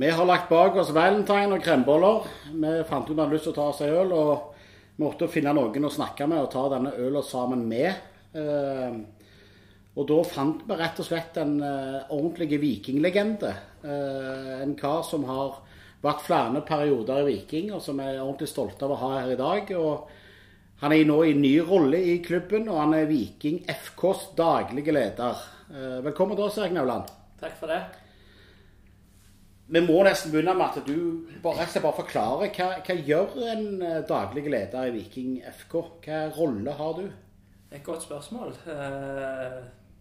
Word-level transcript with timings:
Vi 0.00 0.10
har 0.10 0.24
lagt 0.24 0.48
bak 0.48 0.78
oss 0.80 0.94
valentine 0.96 1.52
og 1.52 1.60
kremboller. 1.60 2.24
Vi 2.48 2.68
fant 2.88 3.04
ut 3.04 3.12
vi 3.12 3.20
hadde 3.20 3.34
lyst 3.34 3.44
til 3.44 3.52
å 3.52 3.56
ta 3.58 3.66
oss 3.68 3.82
en 3.84 3.90
øl, 3.92 4.14
og 4.16 5.02
måtte 5.02 5.28
finne 5.28 5.52
noen 5.52 5.84
å 5.84 5.90
snakke 5.92 6.24
med 6.30 6.40
og 6.40 6.48
ta 6.54 6.62
denne 6.72 6.94
ølen 6.96 7.26
sammen 7.26 7.66
med. 7.68 8.00
Eh, 8.32 8.96
og 10.00 10.08
da 10.08 10.18
fant 10.24 10.64
vi 10.64 10.80
rett 10.80 11.04
og 11.04 11.08
slett 11.10 11.36
en 11.42 11.52
uh, 11.60 12.08
ordentlig 12.16 12.62
vikinglegende. 12.64 13.52
Uh, 13.84 14.62
en 14.62 14.72
kar 14.80 15.04
som 15.04 15.28
har 15.28 15.60
vært 16.00 16.24
flere 16.24 16.64
perioder 16.64 17.20
i 17.20 17.34
Viking, 17.34 17.68
og 17.76 17.84
som 17.84 18.00
er 18.00 18.22
ordentlig 18.22 18.48
stolte 18.54 18.88
av 18.88 18.96
å 18.96 19.00
ha 19.04 19.14
her 19.18 19.36
i 19.36 19.40
dag. 19.44 19.76
og 19.76 20.78
han 20.80 20.96
er 20.96 21.04
nå 21.04 21.22
i 21.28 21.36
ny 21.36 21.58
rolle 21.60 22.00
i 22.00 22.22
klubben, 22.24 22.70
og 22.72 22.86
han 22.86 22.96
er 22.96 23.10
Viking 23.10 23.66
FKs 23.68 24.30
daglige 24.38 24.96
leder. 24.96 25.48
Uh, 25.68 25.98
velkommen 26.08 26.40
da, 26.40 26.48
Serg 26.48 26.72
Nauland. 26.72 27.12
Takk 27.44 27.60
for 27.60 27.68
det. 27.68 27.84
Vi 29.70 29.80
må 29.86 30.00
nesten 30.02 30.32
begynne 30.32 30.56
med 30.58 30.66
at 30.66 30.86
du 30.86 31.26
bare, 31.44 31.66
bare 31.82 31.98
forklarer. 32.00 32.50
Hva, 32.56 32.70
hva 32.82 32.96
gjør 33.06 33.36
en 33.52 33.66
daglig 34.08 34.48
leder 34.50 34.88
i 34.88 34.94
Viking 34.96 35.36
FK? 35.60 35.76
Hva 36.06 36.24
rolle 36.34 36.74
har 36.74 36.96
du? 36.98 37.04
Et 37.70 37.84
godt 37.86 38.02
spørsmål. 38.02 38.56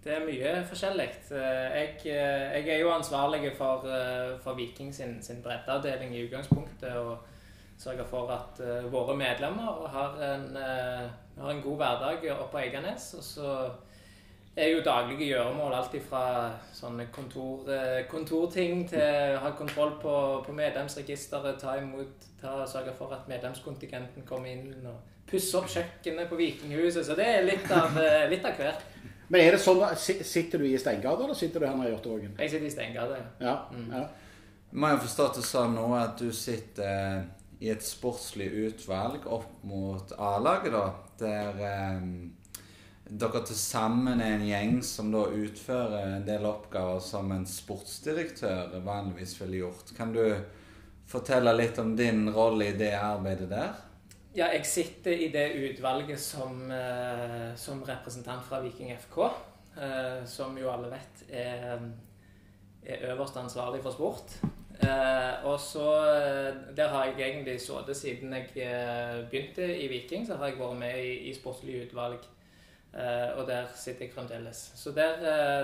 Det 0.04 0.14
er 0.16 0.24
mye 0.24 0.52
forskjellig. 0.68 1.08
Eh, 1.36 1.66
jeg, 1.76 1.90
eh, 2.06 2.54
jeg, 2.56 2.68
er 2.72 2.78
jo 2.80 2.92
ansvarlig 2.94 3.52
for, 3.58 3.84
eh, 3.84 4.38
for 4.40 4.56
Viking 4.56 4.94
sin, 4.96 5.18
sin 5.24 5.42
breddeavdeling 5.44 6.16
i 6.16 6.24
utgangspunktet. 6.24 6.96
Og 6.96 7.18
sørger 7.78 8.06
for 8.08 8.32
at 8.32 8.60
våre 8.92 9.16
medlemmer 9.16 9.88
har 9.88 10.16
en, 10.34 10.48
har 11.38 11.52
en 11.52 11.62
god 11.62 11.76
hverdag 11.80 12.26
oppe 12.34 12.52
på 12.52 12.58
Eiganes. 12.60 13.14
Og 13.14 13.24
så 13.24 13.70
er 14.56 14.74
jo 14.74 14.82
daglige 14.84 15.30
gjøremål 15.30 15.76
alt 15.78 15.94
fra 16.10 16.24
sånne 16.76 17.06
kontor, 17.16 17.70
kontorting 18.12 18.84
til 18.90 19.04
å 19.38 19.44
ha 19.44 19.54
kontroll 19.58 19.94
på, 20.02 20.16
på 20.46 20.56
medlemsregisteret, 20.58 21.60
ta 21.62 21.78
imot, 21.80 22.28
ta, 22.42 22.58
sørge 22.68 22.96
for 22.98 23.14
at 23.16 23.30
medlemskontingenten 23.32 24.26
kommer 24.28 24.52
inn, 24.52 24.74
og 24.90 25.30
pusse 25.30 25.56
opp 25.60 25.70
kjøkkenet 25.72 26.32
på 26.32 26.40
Vikinghuset. 26.40 27.06
Så 27.08 27.16
det 27.16 27.28
er 27.30 27.48
litt 27.48 27.72
av, 27.72 27.96
litt 28.32 28.46
av 28.48 28.58
hvert. 28.60 28.84
Men 29.30 29.46
er 29.46 29.56
det 29.56 29.62
sånn, 29.62 29.84
Sitter 29.98 30.62
du 30.62 30.66
i 30.68 30.78
Steingata, 30.82 31.24
eller 31.24 31.38
sitter 31.38 31.62
du 31.62 31.68
her 31.70 31.78
nede 31.78 31.92
i 31.92 31.94
Hjortevågen? 31.94 32.34
Jeg 32.42 32.54
sitter 32.54 32.66
i 32.66 32.74
Steingata, 32.74 33.20
ja. 33.42 33.56
Mm. 33.74 33.92
ja. 33.94 34.08
Må 34.72 34.90
jeg 34.92 35.04
forstå 35.06 35.28
at 35.30 35.38
du 35.38 35.46
sa 35.46 35.66
nå 35.70 35.86
at 35.98 36.22
du 36.22 36.30
sitter 36.36 36.90
eh, 36.90 37.22
i 37.66 37.72
et 37.74 37.86
sportslig 37.86 38.50
utvalg 38.68 39.26
opp 39.30 39.64
mot 39.70 40.14
A-laget, 40.18 40.74
da. 40.74 40.84
Der 41.22 41.64
eh, 41.66 42.04
dere 43.10 43.42
til 43.48 43.58
sammen 43.58 44.22
er 44.22 44.36
en 44.36 44.46
gjeng 44.46 44.80
som 44.86 45.10
da 45.14 45.24
utfører 45.34 46.16
en 46.20 46.26
del 46.28 46.46
oppgaver 46.46 47.02
som 47.02 47.32
en 47.34 47.46
sportsdirektør 47.50 48.76
vanligvis 48.86 49.34
ville 49.42 49.64
gjort. 49.64 49.94
Kan 49.98 50.14
du 50.14 50.24
fortelle 51.10 51.56
litt 51.58 51.80
om 51.82 51.96
din 51.98 52.28
rolle 52.34 52.70
i 52.70 52.78
det 52.78 52.94
arbeidet 52.94 53.50
der? 53.50 53.74
Ja, 54.38 54.52
jeg 54.54 54.68
sitter 54.70 55.12
i 55.12 55.32
det 55.34 55.48
utvalget 55.58 56.22
som, 56.22 56.70
eh, 56.72 57.56
som 57.58 57.82
representant 57.84 58.46
fra 58.46 58.62
Viking 58.62 58.94
FK. 58.94 59.18
Eh, 59.80 60.26
som 60.26 60.58
jo 60.58 60.70
alle 60.70 60.92
vet 60.92 61.24
er, 61.30 61.80
er 62.86 63.12
øverst 63.12 63.38
ansvarlig 63.38 63.82
for 63.82 63.92
sport. 63.92 64.38
Eh, 64.80 65.46
og 65.46 65.60
så 65.60 65.90
Der 66.76 66.88
har 66.88 67.06
jeg 67.06 67.20
egentlig 67.20 67.62
sittet 67.62 67.98
siden 67.98 68.34
jeg 68.34 69.26
begynte 69.32 69.66
i 69.78 69.88
Viking. 69.88 70.28
Så 70.28 70.38
har 70.38 70.46
jeg 70.46 70.60
vært 70.60 70.80
med 70.80 71.04
i, 71.04 71.30
i 71.30 71.34
sportslig 71.34 71.88
utvalg. 71.88 72.20
Og 72.90 73.44
der 73.46 73.68
sitter 73.78 74.06
jeg 74.06 74.14
fremdeles. 74.14 74.72
Så 74.76 74.92
der, 74.92 75.20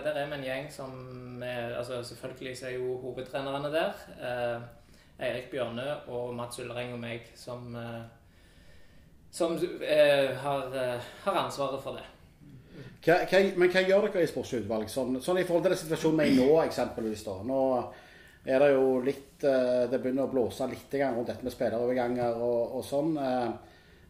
der 0.05 0.19
er 0.21 0.27
vi 0.29 0.37
en 0.37 0.43
gjeng 0.45 0.67
som 0.73 1.43
er, 1.43 1.73
altså 1.77 2.03
Selvfølgelig 2.03 2.57
så 2.57 2.67
er 2.67 2.75
jo 2.75 2.97
hovedtrenerne 3.01 3.71
der. 3.73 4.03
Eirik 5.19 5.49
Bjørne 5.51 5.87
og 6.07 6.35
Mats 6.37 6.59
Ullereng 6.59 6.93
og 6.93 7.01
meg 7.01 7.31
som 7.35 7.73
som 9.35 9.53
eh, 9.81 10.35
har, 10.35 10.75
eh, 10.75 10.99
har, 11.23 11.35
ansvaret 11.35 11.81
for 11.83 11.97
det. 11.97 12.05
Hva, 13.03 13.17
hva, 13.27 13.41
men 13.59 13.71
hva 13.71 13.81
gjør 13.83 14.07
dere 14.07 14.23
i 14.23 14.29
sportsutvalg? 14.31 14.87
Sånn, 14.91 15.19
sånn, 15.23 15.41
i 15.41 15.43
forhold 15.47 15.65
til 15.65 15.73
den 15.73 15.81
situasjonen 15.81 16.21
vi 16.21 16.27
er 16.29 16.31
i 16.31 16.37
nå, 16.39 16.53
eksempelvis. 16.63 17.25
da. 17.27 17.35
Nå 17.43 17.59
er 18.45 18.63
det 18.63 18.69
jo 18.71 18.85
litt 19.03 19.43
eh, 19.43 19.83
Det 19.91 19.99
begynner 19.99 20.29
å 20.29 20.31
blåse 20.31 20.69
litt 20.71 20.95
rundt 21.01 21.27
dette 21.27 21.43
med 21.43 21.51
spilleroverganger 21.51 22.39
og, 22.39 22.77
og 22.79 22.87
sånn. 22.87 23.11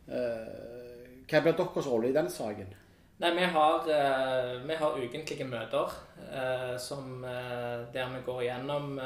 Hva 0.05 1.41
blir 1.41 1.57
deres 1.57 1.89
rolle 1.89 2.11
i 2.11 2.17
den 2.19 2.29
saken? 2.29 2.69
Nei, 3.19 3.31
Vi 3.35 3.45
har, 3.47 3.85
vi 4.67 4.75
har 4.75 4.97
ukentlige 4.99 5.45
møter 5.47 5.93
som, 6.77 7.21
der 7.93 8.09
vi 8.11 8.19
går 8.25 8.41
gjennom 8.43 8.99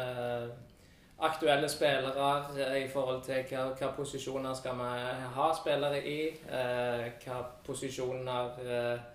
aktuelle 1.19 1.69
spillere 1.69 2.45
eh, 2.57 2.83
i 2.83 2.87
forhold 2.87 3.23
til 3.23 3.43
hva, 3.49 3.69
hva 3.75 3.91
posisjoner 3.95 4.53
skal 4.55 4.77
vi 4.79 4.91
ha 5.35 5.47
spillere 5.55 6.03
i. 6.07 6.19
Eh, 6.29 7.07
hva 7.23 7.41
posisjoner 7.65 8.61
eh, 8.65 9.07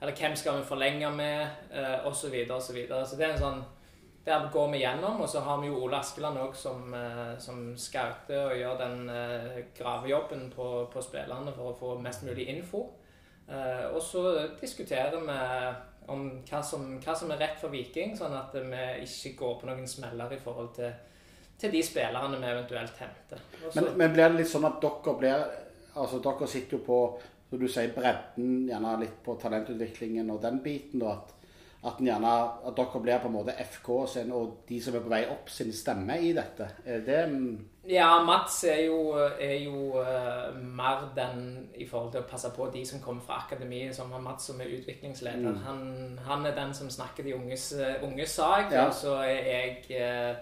Eller 0.00 0.16
hvem 0.16 0.36
skal 0.36 0.58
vi 0.58 0.64
forlenge 0.64 1.10
med, 1.12 1.46
eh, 1.72 2.06
osv. 2.06 2.32
osv. 2.32 2.60
Så, 2.60 2.72
videre. 2.72 3.06
så 3.06 3.16
det 3.16 3.26
er 3.26 3.34
en 3.34 3.44
sånn 3.44 3.62
Der 4.24 4.50
går 4.52 4.68
vi 4.72 4.82
gjennom. 4.82 5.20
Og 5.20 5.28
så 5.28 5.40
har 5.40 5.60
vi 5.60 5.68
jo 5.68 5.82
Ole 5.84 5.96
Askeland 6.00 6.38
òg 6.38 6.56
som, 6.56 6.94
eh, 6.94 7.36
som 7.38 7.76
scouter 7.76 8.50
og 8.50 8.56
gjør 8.56 8.78
den 8.80 9.08
eh, 9.08 9.60
gravejobben 9.76 10.50
på, 10.56 10.88
på, 10.92 11.02
spillerne 11.02 11.52
for 11.56 11.72
å 11.72 11.76
få 11.76 11.94
mest 12.00 12.24
mulig 12.24 12.48
info. 12.48 12.86
Eh, 13.50 13.86
og 13.90 14.02
så 14.02 14.24
diskuterer 14.60 15.16
vi 15.18 15.38
om 16.10 16.26
hva 16.48 16.62
som, 16.66 16.86
hva 17.02 17.14
som, 17.14 17.30
er 17.34 17.42
rett 17.44 17.60
for 17.60 17.72
Viking, 17.74 18.16
sånn 18.18 18.34
at 18.34 18.54
vi 18.54 18.84
ikke 19.04 19.36
går 19.38 19.56
på 19.60 19.70
noen 19.70 19.88
smeller 19.90 20.34
i 20.34 20.42
forhold 20.42 20.74
til 20.78 20.92
til 21.60 21.74
de 21.74 21.82
spillerne 21.84 22.38
vi 22.40 22.48
eventuelt 22.48 22.96
henter. 22.96 23.42
Men, 23.74 23.90
men, 23.98 24.12
blir 24.14 24.30
det 24.30 24.38
litt 24.38 24.48
sånn 24.48 24.64
at 24.64 24.78
dere 24.80 25.12
blir 25.18 25.42
altså 26.00 26.20
Dere 26.24 26.46
sitter 26.48 26.78
jo 26.78 26.84
på 26.86 27.00
som 27.50 27.58
du 27.58 27.66
sier, 27.66 27.90
bredden, 27.90 28.68
gjerne 28.70 28.94
litt 29.00 29.16
på 29.26 29.34
talentutviklingen 29.42 30.28
og 30.30 30.38
den 30.44 30.60
biten. 30.62 31.02
og 31.02 31.10
at, 31.16 31.32
at, 31.90 31.98
gjerne, 31.98 32.34
at 32.70 32.76
dere 32.78 33.00
blir 33.02 33.18
på 33.18 33.26
en 33.26 33.34
måte 33.34 33.56
FK 33.58 33.88
sin, 34.12 34.30
og 34.32 34.60
de 34.68 34.78
som 34.80 34.94
er 34.94 35.02
på 35.02 35.10
vei 35.10 35.24
opp, 35.32 35.50
sin 35.50 35.72
stemme 35.74 36.20
i 36.22 36.30
dette. 36.36 36.68
Er 36.86 37.02
det 37.04 37.24
Ja, 37.88 38.22
Mats 38.22 38.64
er 38.64 38.84
jo, 38.84 39.16
er 39.40 39.54
jo 39.54 40.00
uh, 40.00 40.56
mer 40.56 41.12
den 41.16 41.70
i 41.74 41.86
forhold 41.88 42.10
til 42.12 42.20
å 42.20 42.28
passe 42.28 42.50
på 42.52 42.66
de 42.74 42.82
som 42.86 43.00
kommer 43.00 43.24
fra 43.24 43.38
akademiet, 43.46 43.94
som 43.96 44.12
har 44.12 44.20
Mats 44.20 44.50
som 44.50 44.60
er 44.60 44.74
utviklingsleder. 44.76 45.54
Mm. 45.54 45.62
Han, 45.64 45.80
han, 46.26 46.44
er 46.46 46.58
den 46.58 46.74
som 46.76 46.90
snakker 46.92 47.24
de 47.24 47.34
unges, 47.38 47.72
uh, 47.80 48.04
unges 48.04 48.36
sak, 48.36 48.68
ja. 48.72 48.84
og 48.86 48.94
så 48.94 49.16
er 49.24 49.48
jeg 49.48 49.96
uh, 49.96 50.36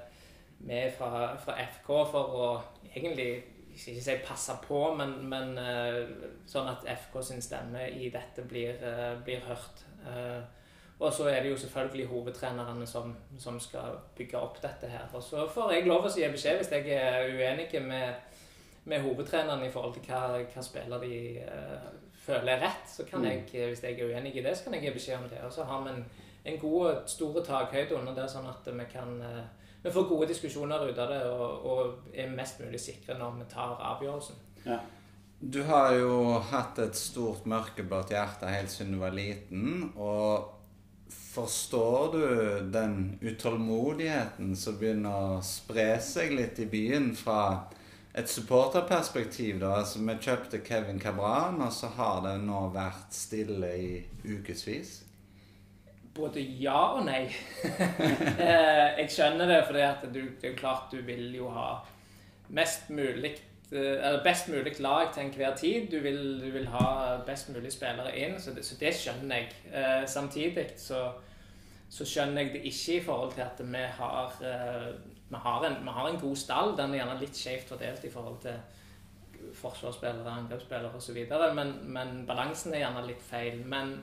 med 0.67 0.91
fra, 0.99 1.37
fra, 1.39 1.55
FK 1.79 1.93
for 2.11 2.35
å 2.35 2.51
egentlig 2.91 3.31
ikke 3.79 4.03
si 4.03 4.19
passe 4.27 4.59
på, 4.67 4.83
men, 4.99 5.15
men 5.31 5.55
uh, 5.63 6.03
sånn 6.51 6.73
at 6.75 6.91
FK 7.07 7.21
sin 7.23 7.45
stemme 7.45 7.87
i 7.87 8.11
dette 8.11 8.43
blir, 8.51 8.83
blir 9.23 9.47
hørt. 9.47 9.87
Uh, 10.03 10.43
og 10.99 11.13
så 11.15 11.29
er 11.31 11.43
det 11.43 11.51
jo 11.51 11.57
selvfølgelig 11.57 12.07
hovedtrenerne 12.11 12.87
som, 12.87 13.13
som, 13.39 13.61
skal 13.61 14.01
bygge 14.17 14.39
opp 14.39 14.63
dette 14.63 14.89
her. 14.91 15.05
Og 15.13 15.23
så 15.23 15.45
får 15.55 15.73
jeg 15.73 15.87
lov 15.87 16.09
å 16.09 16.11
si 16.11 16.25
beskjed 16.27 16.59
hvis 16.59 16.73
jeg 16.75 16.97
er 16.97 17.29
uenig 17.31 17.69
med, 17.85 18.35
med 18.91 19.05
hovedtreneren 19.05 19.63
i 19.63 19.71
forhold 19.71 19.95
til 19.95 20.09
hva, 20.09 20.41
hva 20.43 20.65
spiller 20.67 21.05
de 21.05 21.21
føler 22.25 22.57
er 22.57 22.65
rett. 22.67 22.91
Så 22.91 23.07
kan 23.07 23.23
mm. 23.23 23.29
jeg, 23.31 23.69
hvis 23.71 23.85
jeg 23.85 23.95
er 23.95 24.11
uenig 24.11 24.35
i 24.35 24.43
det, 24.43 24.57
så 24.59 24.67
kan 24.67 24.75
jeg 24.75 24.89
gi 24.89 24.97
beskjed 24.97 25.23
om 25.23 25.31
det. 25.31 25.45
Og 25.47 25.55
så 25.55 25.69
har 25.71 25.87
vi 25.87 25.95
en, 25.95 26.05
en 26.51 26.61
god, 26.65 27.07
store 27.07 27.47
takhøyde 27.47 27.95
under 28.01 28.19
det, 28.19 28.27
sånn 28.35 28.51
at 28.51 28.67
vi 28.67 28.91
kan 28.91 29.15
vi 29.83 29.95
får 29.95 30.09
gode 30.11 30.27
diskusjoner 30.33 30.89
ut 30.89 30.99
av 30.99 31.11
det 31.13 31.19
og, 31.31 31.67
og, 31.71 31.99
er 32.11 32.31
mest 32.35 32.59
mulig 32.59 32.81
sikre 32.83 33.15
når 33.19 33.37
vi 33.39 33.51
tar 33.53 33.77
avgjørelsen. 33.93 34.41
Ja. 34.67 34.81
Du 35.39 35.61
har 35.69 35.93
jo 35.95 36.41
hatt 36.51 36.81
et 36.83 36.99
stort 36.99 37.47
mørkeblått 37.47 38.11
hjerte 38.11 38.51
helt 38.51 38.73
siden 38.75 38.97
du 38.97 38.99
var 39.05 39.15
liten. 39.15 39.93
og 39.95 40.58
Forstår 41.39 42.13
du 42.13 42.71
den 42.75 43.19
utålmodigheten 43.23 44.57
som 44.59 44.79
begynner 44.81 45.37
å 45.39 45.43
spre 45.47 45.93
seg 46.03 46.35
litt 46.35 46.59
i 46.59 46.67
byen 46.67 47.13
fra 47.15 47.41
et 48.11 48.27
supporterperspektiv? 48.27 49.61
da, 49.63 49.77
altså 49.85 50.03
Vi 50.03 50.17
kjøpte 50.19 50.65
Kevin 50.67 50.99
Cabran, 50.99 51.63
og 51.63 51.71
så 51.73 51.93
har 51.95 52.25
det 52.27 52.41
nå 52.43 52.65
vært 52.75 53.15
stille 53.15 53.71
i 53.79 53.93
ukevis 54.27 55.05
både 56.19 56.43
ja 56.61 56.81
og 56.99 57.05
nei. 57.09 57.27
Eh, 58.39 59.01
jeg 59.03 59.11
skjønner 59.13 59.51
det, 59.51 59.59
for 59.67 59.75
det 59.77 59.85
er 59.85 60.51
jo 60.53 60.57
klart 60.59 60.93
du 60.93 61.01
vil 61.07 61.33
jo 61.35 61.49
ha 61.53 61.81
mest 62.55 62.87
mulig 62.95 63.33
eh, 63.35 63.97
eller 63.99 64.23
best 64.25 64.49
mulig 64.49 64.77
lag 64.85 65.11
til 65.15 65.25
enhver 65.27 65.57
tid. 65.59 65.89
Du 65.91 65.99
vil, 66.05 66.21
du 66.41 66.51
vil, 66.55 66.69
ha 66.73 67.19
best 67.27 67.51
mulig 67.55 67.73
spillere 67.75 68.15
inn, 68.17 68.39
så 68.41 68.55
det, 68.55 68.65
så 68.67 68.79
det 68.81 68.95
skjønner 68.97 69.43
jeg. 69.43 69.51
Eh, 69.73 70.05
samtidig 70.07 70.69
så, 70.79 71.09
så, 71.89 72.05
skjønner 72.05 72.43
jeg 72.43 72.53
det 72.53 72.65
ikke 72.69 72.97
i 72.97 73.05
forhold 73.05 73.33
til 73.33 73.45
at 73.47 73.63
vi 73.65 73.85
har, 74.01 74.35
vi 74.41 75.43
har, 75.45 75.65
en, 75.65 75.79
vi 75.83 75.95
har 75.97 76.09
en, 76.09 76.21
god 76.21 76.37
stall. 76.37 76.77
Den 76.77 76.93
er 76.93 77.03
gjerne 77.03 77.21
litt 77.21 77.37
skjevt 77.37 77.73
fordelt 77.73 78.05
i 78.05 78.13
forhold 78.13 78.41
til 78.45 79.55
forsvarsspillere, 79.55 80.35
angrepsspillere 80.43 80.97
osv. 80.97 81.21
Men, 81.57 81.75
men 81.89 82.25
balansen 82.29 82.75
er 82.75 82.85
gjerne 82.85 83.07
litt 83.07 83.23
feil. 83.25 83.63
Men 83.65 83.97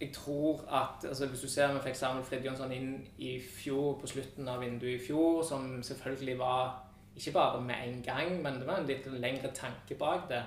jeg 0.00 0.12
tror 0.12 0.60
at 0.68 1.08
altså 1.08 1.26
Hvis 1.26 1.40
du 1.40 1.48
ser 1.48 1.72
vi 1.72 1.80
fikk 1.84 1.96
Samuel 1.96 2.24
Fridtjonsson 2.24 2.72
inn 2.72 2.90
i 3.18 3.38
fjor, 3.40 3.96
på 4.00 4.10
slutten 4.10 4.48
av 4.48 4.60
vinduet 4.60 4.98
i 4.98 5.06
fjor, 5.06 5.42
som 5.46 5.82
selvfølgelig 5.82 6.38
var 6.38 6.82
ikke 7.16 7.32
bare 7.32 7.60
med 7.60 7.74
en 7.86 8.02
gang, 8.02 8.42
men 8.42 8.60
det 8.60 8.66
var 8.66 8.82
en 8.82 8.88
litt 8.88 9.06
lengre 9.06 9.50
tanke 9.56 9.96
bak 9.96 10.28
det. 10.28 10.42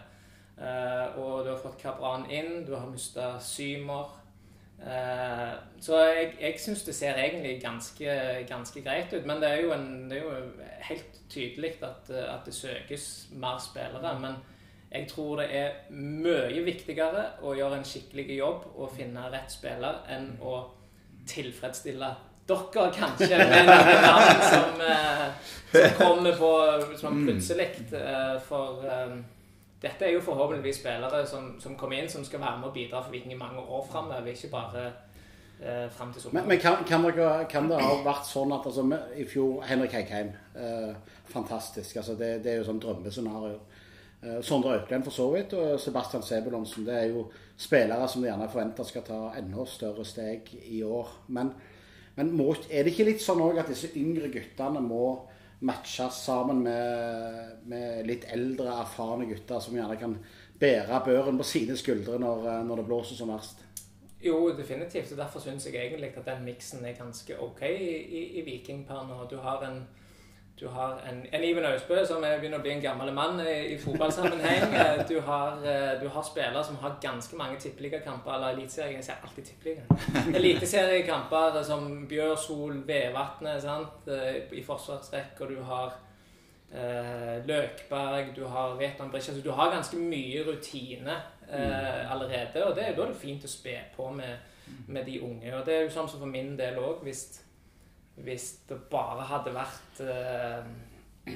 Eh, 0.59 1.17
og 1.17 1.45
du 1.45 1.49
har 1.49 1.61
fått 1.61 1.79
Kabran 1.81 2.27
inn, 2.29 2.65
du 2.67 2.75
har 2.75 2.85
mista 2.89 3.39
Symer. 3.41 4.18
Uh, 4.79 5.57
så 5.83 5.97
jeg, 6.07 6.29
jeg 6.39 6.59
syns 6.63 6.85
det 6.87 6.95
ser 6.95 7.17
egentlig 7.19 7.57
ganske, 7.61 8.13
ganske, 8.47 8.81
greit 8.81 9.13
ut. 9.13 9.25
Men 9.25 9.41
det 9.41 9.49
er 9.49 9.61
jo, 9.65 9.73
en, 9.75 10.09
det 10.09 10.19
er 10.19 10.23
jo 10.23 10.31
helt 10.89 11.19
tydelig 11.29 11.73
at, 11.83 12.09
at, 12.09 12.45
det 12.45 12.55
søkes 12.55 13.27
mer 13.35 13.59
spillere. 13.63 14.15
Men 14.19 14.39
jeg 14.91 15.07
tror 15.11 15.43
det 15.43 15.49
er 15.51 15.91
mye 15.91 16.63
viktigere 16.65 17.25
å 17.43 17.53
gjøre 17.57 17.81
en 17.81 17.85
skikkelig 17.85 18.39
jobb 18.39 18.65
og 18.75 18.95
finne 18.95 19.27
rett 19.29 19.51
spiller 19.53 20.01
enn 20.09 20.31
å 20.41 20.55
tilfredsstille 21.29 22.15
dere 22.49 22.85
kanskje 22.95 23.37
med 23.37 23.67
noen 23.67 23.99
navn 24.01 24.39
som, 24.41 24.79
eh, 24.81 25.25
som, 25.73 25.97
kommer 25.99 26.37
på 26.39 26.51
som 26.97 27.19
mm. 27.19 27.27
plutselig. 27.27 27.67
Eh, 27.93 28.39
for 28.47 28.81
dette 29.81 30.05
er 30.05 30.11
jo 30.11 30.21
forhåpentligvis 30.21 30.81
spillere 30.81 31.25
som, 31.27 31.53
som, 31.59 31.75
kommer 31.79 32.01
inn, 32.01 32.09
som 32.11 32.23
skal 32.27 32.41
være 32.41 32.59
med 32.59 32.67
og 32.67 32.73
bidra 32.75 32.99
for 33.03 33.13
Viking 33.15 33.33
i 33.33 33.39
mange 33.39 33.61
år 33.63 33.85
framover, 33.91 34.27
ikke 34.27 34.51
bare 34.51 34.85
eh, 35.61 35.85
fram 35.91 36.11
til 36.13 36.21
sommeren. 36.21 36.47
Men, 36.47 36.49
men 36.49 36.59
kan, 36.59 36.83
kan, 36.87 37.05
det, 37.07 37.47
kan, 37.49 37.69
det, 37.71 37.79
ha 37.79 37.93
vært 38.03 38.27
sånn 38.27 38.51
at 38.55 38.67
altså, 38.67 38.83
i 39.15 39.27
fjor 39.29 39.63
Henrik 39.69 39.95
Heikheim 39.95 40.33
eh, 40.55 40.91
Fantastisk. 41.29 41.95
altså 41.95 42.17
det, 42.19 42.39
det, 42.43 42.51
er 42.51 42.59
jo 42.59 42.67
sånn 42.67 42.81
drømmescenario. 42.83 43.59
Eh, 44.19 44.39
Sondre 44.43 44.75
Auklend 44.75 45.07
for 45.07 45.15
så 45.15 45.29
vidt 45.31 45.55
og 45.55 45.79
Sebastian 45.79 46.27
Sebulonsen. 46.27 46.87
Det 46.87 46.99
er 46.99 47.11
jo 47.13 47.29
spillere 47.59 48.07
som 48.09 48.23
de 48.23 48.31
gjerne 48.31 48.51
forventer 48.51 48.87
skal 48.87 49.07
ta 49.07 49.19
enda 49.39 49.63
større 49.69 50.03
steg 50.03 50.51
i 50.59 50.83
år. 50.83 51.21
Men, 51.31 51.53
men 52.19 52.35
må, 52.35 52.51
er 52.67 52.83
det 52.83 52.97
ikke 52.97 53.07
litt 53.13 53.23
sånn 53.23 53.45
òg 53.45 53.61
at 53.63 53.71
disse 53.71 53.93
yngre 53.95 54.27
guttene 54.33 54.83
må 54.83 55.05
matches 55.59 56.21
sammen 56.25 56.61
med, 56.63 57.55
med, 57.67 58.05
litt 58.07 58.27
eldre, 58.31 58.71
erfarne 58.81 59.27
gutter 59.27 59.59
som 59.63 59.75
gjerne 59.75 59.97
kan 59.99 60.15
bære 60.59 61.01
børen 61.05 61.39
på 61.39 61.47
sine 61.47 61.75
skuldre 61.79 62.19
når, 62.19 62.45
eh, 62.47 62.61
når 62.67 62.81
det 62.81 62.87
blåser 62.87 63.19
som 63.19 63.33
verst? 63.33 63.65
Jo, 64.23 64.49
definitivt. 64.57 65.15
Derfor 65.15 65.39
syns 65.39 65.65
jeg 65.65 65.79
egentlig 65.79 66.11
at 66.17 66.25
den 66.27 66.43
miksen 66.43 66.83
er 66.85 66.97
ganske 66.97 67.37
OK 67.39 67.61
i, 67.69 67.91
i, 68.03 68.23
i 68.39 68.45
Viking 68.47 68.83
per 68.87 69.05
nå. 69.07 69.21
Du 69.31 69.37
har 69.43 69.63
en 69.67 69.83
du 70.59 70.67
har 70.67 70.99
en, 71.09 71.25
en 71.31 71.43
Iven 71.43 71.65
Austbø 71.65 72.01
som 72.05 72.23
begynner 72.23 72.59
å 72.59 72.63
bli 72.63 72.73
en 72.73 72.81
gammel 72.83 73.13
mann 73.15 73.39
i, 73.39 73.55
i 73.73 73.77
fotballsammenheng. 73.79 74.65
Eh, 74.79 74.99
du 75.07 75.19
har, 75.23 75.59
eh, 75.65 76.01
du 76.01 76.07
har, 76.07 76.23
spillere 76.23 76.63
som 76.63 76.77
har 76.81 76.97
ganske 77.01 77.35
mange 77.35 77.59
tippeligakamper, 77.59 78.33
eller 78.33 78.53
eliteserie. 78.53 78.97
Jeg 78.97 79.05
sier 79.07 79.23
alltid 79.23 79.47
tippeliga. 79.47 79.97
Eliteseriekamper 80.39 81.61
som 81.63 81.87
Bjørsol, 82.07 82.83
Vevatnet 82.87 83.63
sant? 83.63 84.07
Eh, 84.07 84.41
i 84.55 84.63
forsvarsrekk, 84.63 85.41
og 85.41 85.51
du 85.55 85.59
har 85.67 85.97
eh, 86.71 87.35
Løkberg, 87.47 88.31
du 88.35 88.45
har 88.47 88.77
Veton 88.79 89.11
Brisja. 89.11 89.33
altså, 89.33 89.43
du 89.43 89.51
har 89.55 89.73
ganske 89.73 89.97
mye 89.97 90.43
rutine 90.47 91.17
eh, 91.49 92.11
allerede, 92.11 92.65
og 92.65 92.75
det, 92.75 92.93
da 92.97 93.03
er 93.03 93.13
det 93.13 93.19
fint 93.19 93.45
å 93.45 93.51
spe 93.51 93.77
på 93.95 94.09
med, 94.15 94.35
med 94.87 95.05
de 95.05 95.21
unge. 95.21 95.53
Og 95.55 95.65
det 95.65 95.75
er 95.75 95.85
jo 95.87 95.93
sånn 95.95 96.11
som 96.11 96.23
for 96.23 96.31
min 96.31 96.55
del 96.59 96.79
òg, 96.79 97.03
hvis 97.07 97.27
hvis 98.23 98.51
det 98.69 98.77
bare 98.91 99.25
hadde 99.29 99.53
vært 99.55 100.01
eh, 100.03 101.35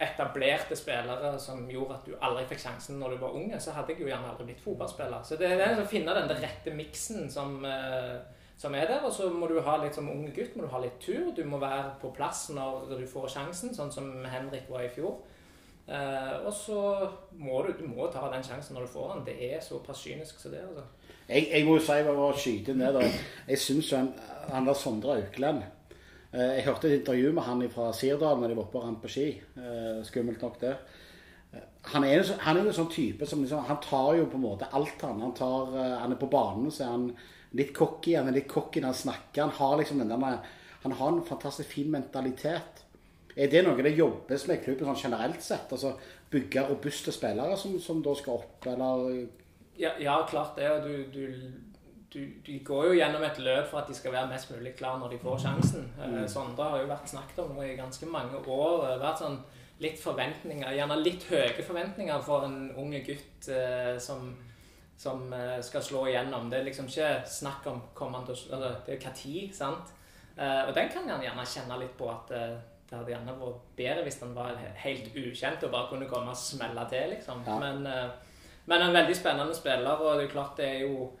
etablerte 0.00 0.76
spillere 0.76 1.38
som 1.38 1.66
gjorde 1.70 1.96
at 1.98 2.06
du 2.08 2.12
aldri 2.24 2.46
fikk 2.50 2.62
sjansen 2.62 3.00
når 3.00 3.14
du 3.14 3.22
var 3.24 3.36
unge, 3.36 3.58
så 3.60 3.74
hadde 3.76 3.92
jeg 3.92 4.04
jo 4.04 4.10
gjerne 4.10 4.30
aldri 4.32 4.50
blitt 4.50 4.62
fotballspiller. 4.64 5.24
Så 5.26 5.36
det 5.40 5.50
er 5.52 5.80
å 5.80 5.88
finne 5.88 6.14
den 6.16 6.30
rette 6.40 6.72
miksen 6.76 7.28
som, 7.32 7.58
eh, 7.68 8.16
som, 8.56 8.74
er 8.74 8.88
der. 8.88 9.04
Og 9.04 9.12
så 9.12 9.28
må 9.32 9.48
du 9.50 9.58
ha 9.66 9.76
litt 9.82 9.98
som 9.98 10.08
ung 10.08 10.28
gutt 10.36 10.56
må 10.56 10.64
du 10.64 10.72
ha 10.72 10.80
litt 10.80 11.00
tur. 11.04 11.32
Du 11.36 11.42
må 11.44 11.60
være 11.60 11.98
på 12.00 12.12
plass 12.16 12.48
når 12.54 12.94
du 12.94 13.04
får 13.08 13.28
sjansen, 13.36 13.74
sånn 13.76 13.92
som 13.92 14.08
Henrik 14.24 14.70
var 14.72 14.86
i 14.86 14.92
fjor. 14.94 15.18
Eh, 15.90 16.36
og 16.46 16.52
så 16.54 17.10
må 17.36 17.60
du, 17.66 17.74
du 17.80 17.84
må 17.90 18.08
ta 18.08 18.30
den 18.32 18.46
sjansen 18.46 18.78
når 18.78 18.86
du 18.86 18.94
får 18.94 19.12
den. 19.12 19.26
Det 19.28 19.36
er 19.50 19.60
såpass 19.64 20.00
kynisk 20.06 20.40
som 20.40 20.54
det. 20.54 20.64
altså. 20.64 20.86
Jeg, 21.28 21.44
jeg 21.50 21.66
må 21.66 21.76
jo 21.76 21.84
si, 21.84 21.98
bare 22.06 22.24
å 22.24 22.32
skyte 22.34 22.74
ned, 22.74 22.96
jeg 23.46 23.60
syns 23.62 23.92
der 23.92 24.72
Sondre 24.74 25.20
Auklend 25.20 25.60
Eh, 25.62 25.79
jeg 26.32 26.64
hørte 26.68 26.86
et 26.86 27.00
intervju 27.00 27.32
med 27.34 27.42
han 27.42 27.62
fra 27.72 27.88
Sirdal 27.96 28.38
når 28.38 28.52
de 28.52 28.56
var 28.58 28.66
oppe 28.68 28.78
og 28.78 28.84
rant 28.86 29.00
på 29.02 29.10
ski. 29.10 29.26
Eh, 29.58 30.02
skummelt 30.06 30.42
nok, 30.44 30.60
det. 30.60 30.76
Eh, 31.50 31.64
han 31.90 32.06
er, 32.06 32.22
han 32.44 32.60
er 32.60 32.68
en 32.68 32.76
sånn 32.76 32.92
type 32.92 33.26
som 33.26 33.42
liksom, 33.42 33.64
Han 33.66 33.80
tar 33.82 34.14
jo 34.20 34.28
på 34.30 34.38
en 34.38 34.44
måte 34.44 34.68
alt, 34.70 35.02
han. 35.02 35.22
Han, 35.24 35.34
tar, 35.34 35.74
han 36.04 36.14
er 36.14 36.20
på 36.20 36.30
banen, 36.30 36.70
så 36.70 36.84
er 36.86 36.92
han 36.94 37.08
litt 37.58 37.72
cocky. 37.74 38.14
Han 38.14 38.30
er 38.30 38.38
litt 38.38 38.50
cocky 38.50 38.82
når 38.82 38.92
han 38.92 39.00
snakker. 39.00 39.42
Han 39.48 39.56
har 39.58 39.80
liksom 39.80 40.04
den 40.04 40.14
der 40.14 40.38
Han 40.84 40.92
har 40.96 41.10
en 41.12 41.26
fantastisk 41.26 41.68
fin 41.68 41.90
mentalitet. 41.90 42.84
Er 43.36 43.50
det 43.50 43.62
noe 43.64 43.82
det 43.82 43.96
jobbes 43.98 44.46
med 44.48 44.60
i 44.60 44.64
klubben 44.64 44.88
sånn 44.88 45.02
generelt 45.02 45.42
sett? 45.42 45.70
Altså 45.72 45.96
Bygge 46.30 46.62
robuste 46.68 47.12
spillere 47.12 47.56
som, 47.58 47.74
som 47.82 48.02
da 48.02 48.14
skal 48.14 48.38
opp, 48.38 48.66
eller 48.70 49.26
Ja, 49.80 49.96
ja 49.98 50.20
klart 50.30 50.56
det. 50.56 50.70
Du, 50.84 50.94
du 51.10 51.69
du, 52.12 52.20
de 52.46 52.58
går 52.66 52.86
jo 52.88 52.98
gjennom 52.98 53.22
et 53.22 53.38
løp 53.38 53.68
for 53.70 53.80
at 53.80 53.88
de 53.90 53.94
skal 53.94 54.14
være 54.14 54.30
mest 54.32 54.50
mulig 54.50 54.74
klar 54.78 54.98
når 54.98 55.14
de 55.14 55.18
får 55.22 55.38
sjansen. 55.44 55.86
Mm. 55.98 56.16
Eh, 56.18 56.28
Sondre 56.30 56.66
har 56.72 56.82
jo 56.82 56.90
vært 56.90 57.12
snakket 57.12 57.38
om 57.44 57.58
i 57.62 57.76
ganske 57.78 58.06
mange 58.10 58.40
år. 58.40 58.76
Det 58.82 58.92
har 58.96 59.04
vært 59.04 59.22
sånn 59.22 59.38
litt 59.80 60.00
forventninger, 60.00 60.74
gjerne 60.76 60.98
litt 61.00 61.24
høye 61.30 61.64
forventninger 61.64 62.24
for 62.26 62.44
en 62.48 62.58
ung 62.80 62.92
gutt 63.06 63.48
eh, 63.48 63.94
som, 64.02 64.32
som 64.98 65.30
eh, 65.32 65.60
skal 65.64 65.84
slå 65.86 66.04
igjennom. 66.10 66.50
Det 66.50 66.58
er 66.58 66.66
liksom 66.68 66.90
ikke 66.90 67.12
snakk 67.30 67.70
om 67.70 67.80
kommer 67.96 68.20
han 68.20 68.28
til 68.28 68.58
å 68.58 68.60
Det 68.86 68.96
er 68.96 69.00
når, 69.02 69.38
sant? 69.56 69.94
Eh, 70.36 70.66
og 70.66 70.74
den 70.76 70.90
kan 70.92 71.08
han 71.08 71.24
gjerne 71.24 71.46
kjenne 71.46 71.78
litt 71.80 71.96
på 71.98 72.10
at 72.10 72.34
eh, 72.36 72.58
det 72.90 72.98
hadde 72.98 73.12
gjerne 73.14 73.38
vært 73.38 73.64
bedre 73.78 74.02
hvis 74.02 74.18
han 74.24 74.34
var 74.34 74.58
helt 74.82 75.14
ukjent 75.14 75.62
og 75.62 75.72
bare 75.72 75.88
kunne 75.92 76.10
komme 76.10 76.34
og 76.34 76.38
smelle 76.38 76.84
til, 76.90 77.14
liksom. 77.14 77.46
Ja. 77.46 77.58
Men, 77.62 77.86
eh, 77.86 78.36
men 78.66 78.82
en 78.82 78.94
veldig 78.98 79.16
spennende 79.16 79.54
spiller, 79.54 80.02
og 80.02 80.18
det 80.18 80.26
er 80.26 80.32
klart 80.34 80.58
det 80.58 80.66
er 80.68 80.80
jo 80.88 81.12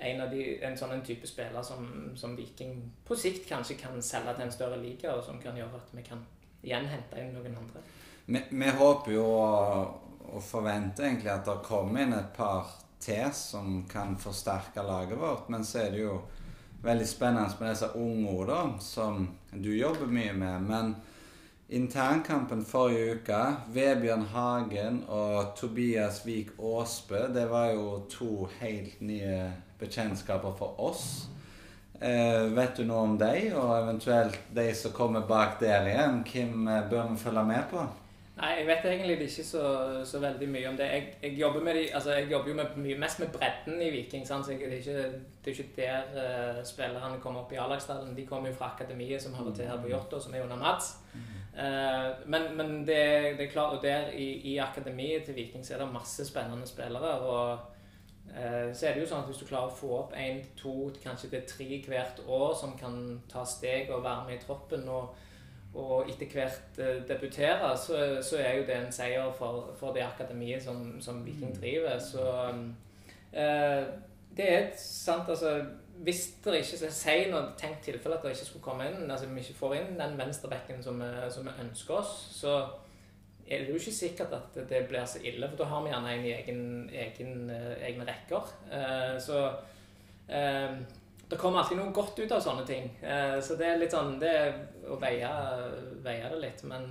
en, 0.00 0.22
de, 0.30 0.44
en 0.64 0.76
sånn 0.78 1.02
type 1.04 1.28
spiller 1.28 1.62
som, 1.66 1.86
som, 2.16 2.36
Viking 2.36 2.78
på 3.06 3.16
sikt 3.18 3.48
kanskje 3.48 3.76
kan 3.80 4.00
selge 4.02 4.34
til 4.36 4.46
en 4.46 4.54
større 4.54 4.78
liga, 4.80 5.14
og 5.14 5.24
som 5.26 5.40
kan 5.42 5.58
gjøre 5.58 5.80
at 5.80 5.92
vi 5.96 6.04
kan 6.06 6.22
igjen 6.64 6.88
hente 6.88 7.20
inn 7.20 7.34
noen 7.36 7.56
andre. 7.56 7.82
Vi, 8.26 8.40
vi 8.50 8.72
håper 8.80 9.14
jo 9.16 9.26
og 10.30 10.42
forventer 10.44 11.08
egentlig 11.08 11.32
at 11.32 11.46
det 11.48 11.62
kommer 11.66 12.04
inn 12.04 12.14
et 12.14 12.32
par 12.36 12.68
til 13.02 13.30
som 13.34 13.84
kan 13.90 14.16
forsterke 14.20 14.84
laget 14.86 15.18
vårt. 15.18 15.48
Men 15.48 15.64
så 15.64 15.84
er 15.84 15.94
det 15.94 16.04
jo 16.04 16.20
veldig 16.82 17.06
spennende 17.08 17.60
med 17.60 17.72
disse 17.72 17.88
unge 17.96 18.46
da, 18.48 18.60
som 18.80 19.28
du 19.52 19.72
jobber 19.74 20.06
mye 20.06 20.32
med. 20.32 20.68
Men 20.68 20.94
internkampen 21.68 22.64
forrige 22.66 23.16
uke, 23.20 23.40
Vebjørn 23.74 24.28
Hagen 24.32 25.02
og 25.08 25.56
Tobias 25.56 26.22
Vik 26.26 26.54
Aasbø, 26.58 27.26
det 27.34 27.48
var 27.50 27.72
jo 27.74 28.04
to 28.10 28.48
helt 28.60 29.00
nye 29.00 29.50
bekjentskaper 29.80 30.54
for 30.58 30.80
oss. 30.90 31.30
Eh, 32.00 32.46
vet 32.56 32.78
du 32.78 32.86
noe 32.88 33.02
om 33.04 33.16
dem, 33.20 33.50
og 33.60 33.74
eventuelt 33.76 34.38
de 34.56 34.70
som 34.74 34.92
kommer 34.96 35.26
bak 35.28 35.58
der 35.60 35.84
igjen? 35.84 36.22
Hvem 36.24 36.68
eh, 36.68 36.86
bør 36.88 37.10
vi 37.10 37.18
følge 37.20 37.42
med 37.44 37.66
på? 37.72 37.82
Nei, 38.40 38.54
Jeg 38.56 38.66
vet 38.70 38.86
egentlig 38.88 39.16
ikke 39.26 39.44
så, 39.44 39.64
så 40.08 40.20
veldig 40.22 40.46
mye 40.48 40.68
om 40.70 40.78
det. 40.78 40.86
Jeg, 40.88 41.08
jeg, 41.22 41.34
jobber, 41.42 41.72
de, 41.76 41.82
altså 41.94 42.14
jeg 42.16 42.30
jobber, 42.30 42.48
jo 42.48 42.54
med, 42.56 42.76
mye, 42.76 42.98
mest 43.02 43.20
med 43.20 43.28
bredden 43.34 43.82
i 43.84 43.90
Viking. 43.92 44.24
Sant? 44.26 44.46
Så 44.46 44.56
det, 44.56 44.70
er 44.70 44.78
ikke, 44.78 45.02
det 45.44 45.52
er 45.52 45.58
ikke 45.58 45.76
der 45.76 46.14
uh, 46.14 46.62
spillerne 46.64 47.20
kommer 47.20 47.42
opp 47.42 47.52
i 47.52 47.58
A-lagstallen. 47.60 48.14
De 48.16 48.24
kommer 48.26 48.48
jo 48.48 48.56
fra 48.56 48.70
akademiet 48.72 49.20
som 49.20 49.34
hører 49.36 49.52
til 49.58 49.68
her 49.68 49.82
på 49.82 49.90
Jåttå, 49.92 50.22
som 50.24 50.34
er 50.34 50.46
under 50.46 50.56
Mats. 50.56 50.94
Uh, 51.52 52.16
men, 52.32 52.48
men 52.56 52.72
det, 52.78 53.02
det, 53.36 53.44
er 53.44 53.52
klart, 53.52 53.76
og 53.76 53.84
der 53.84 54.08
i, 54.16 54.30
i 54.54 54.56
akademiet 54.56 55.28
til 55.28 55.36
Viking 55.36 55.66
så 55.66 55.76
er 55.76 55.84
det 55.84 55.92
masse 55.92 56.24
spennende 56.24 56.70
spillere. 56.70 57.12
og 57.20 57.58
Eh, 57.58 57.79
så 58.74 58.86
er 58.86 58.94
det 58.94 59.02
jo 59.02 59.08
sånn 59.10 59.24
at 59.24 59.30
hvis 59.30 59.40
du 59.42 59.48
klarer 59.48 59.72
å 59.72 59.74
få 59.74 59.88
opp 59.96 60.12
én, 60.14 60.38
to, 60.58 60.90
kanskje 61.02 61.32
er 61.34 61.48
tre 61.48 61.80
hvert 61.86 62.20
år 62.28 62.54
som 62.54 62.76
kan 62.78 63.18
ta 63.30 63.42
steg 63.48 63.90
og 63.90 64.04
være 64.04 64.28
med 64.28 64.36
i 64.36 64.44
troppen, 64.44 64.86
og, 64.88 65.16
og 65.74 66.10
etter 66.10 66.30
hvert 66.34 66.78
uh, 66.78 67.00
debutere, 67.08 67.72
så, 67.78 67.98
så, 68.22 68.38
er 68.38 68.60
jo 68.60 68.68
det 68.68 68.76
en 68.76 68.94
seier 68.94 69.32
for, 69.38 69.72
for 69.78 69.96
det 69.96 70.06
akademiet 70.06 70.62
som, 70.62 71.00
som 71.02 71.24
Viking 71.26 71.56
driver. 71.58 71.98
Så 71.98 72.24
eh, 73.32 73.84
det 74.36 74.46
er 74.46 74.68
sant, 74.78 75.28
altså 75.28 75.60
Hvis 76.00 76.22
dere 76.44 76.62
ikke 76.62 76.88
sier 76.88 77.26
noe 77.28 77.50
tenkt 77.60 77.82
tilfelle 77.84 78.16
at 78.16 78.22
dere 78.24 78.32
ikke 78.32 78.46
skulle 78.46 78.64
komme 78.64 78.86
inn, 78.88 79.10
altså 79.10 79.26
vi 79.28 79.42
ikke 79.42 79.58
får 79.58 79.74
inn 79.76 79.98
den 79.98 80.14
venstrebekken 80.18 80.82
som, 80.82 81.02
som 81.30 81.44
vi 81.44 81.66
ønsker 81.66 81.98
oss, 81.98 82.14
så 82.38 82.54
er 83.50 83.64
det 83.64 83.72
jo 83.72 83.80
ikke 83.80 83.94
sikkert 83.94 84.34
at 84.36 84.58
det 84.70 84.84
blir 84.88 85.06
så 85.10 85.20
ille, 85.26 85.48
for 85.50 85.58
da 85.58 85.68
har 85.72 85.82
vi 85.82 85.90
gjerne 85.90 86.14
en 86.14 86.24
i 86.26 86.32
egen, 86.36 86.64
egen, 86.94 87.50
eh, 87.50 87.86
egne 87.88 88.06
rekker. 88.06 88.52
Eh, 88.70 89.16
så 89.22 89.40
eh, 90.28 90.76
det 91.30 91.38
kommer 91.38 91.60
alltid 91.60 91.80
noe 91.80 91.94
godt 91.94 92.18
ut 92.18 92.32
av 92.32 92.42
sånne 92.42 92.66
ting. 92.66 92.88
så 93.42 93.54
det 93.54 93.66
er 93.68 93.76
litt 93.78 93.92
sånn 93.94 94.16
Det 94.18 94.30
er 94.34 94.48
å 94.90 94.96
veie, 94.98 95.28
veie 96.02 96.30
det 96.32 96.40
litt. 96.42 96.64
Men 96.66 96.90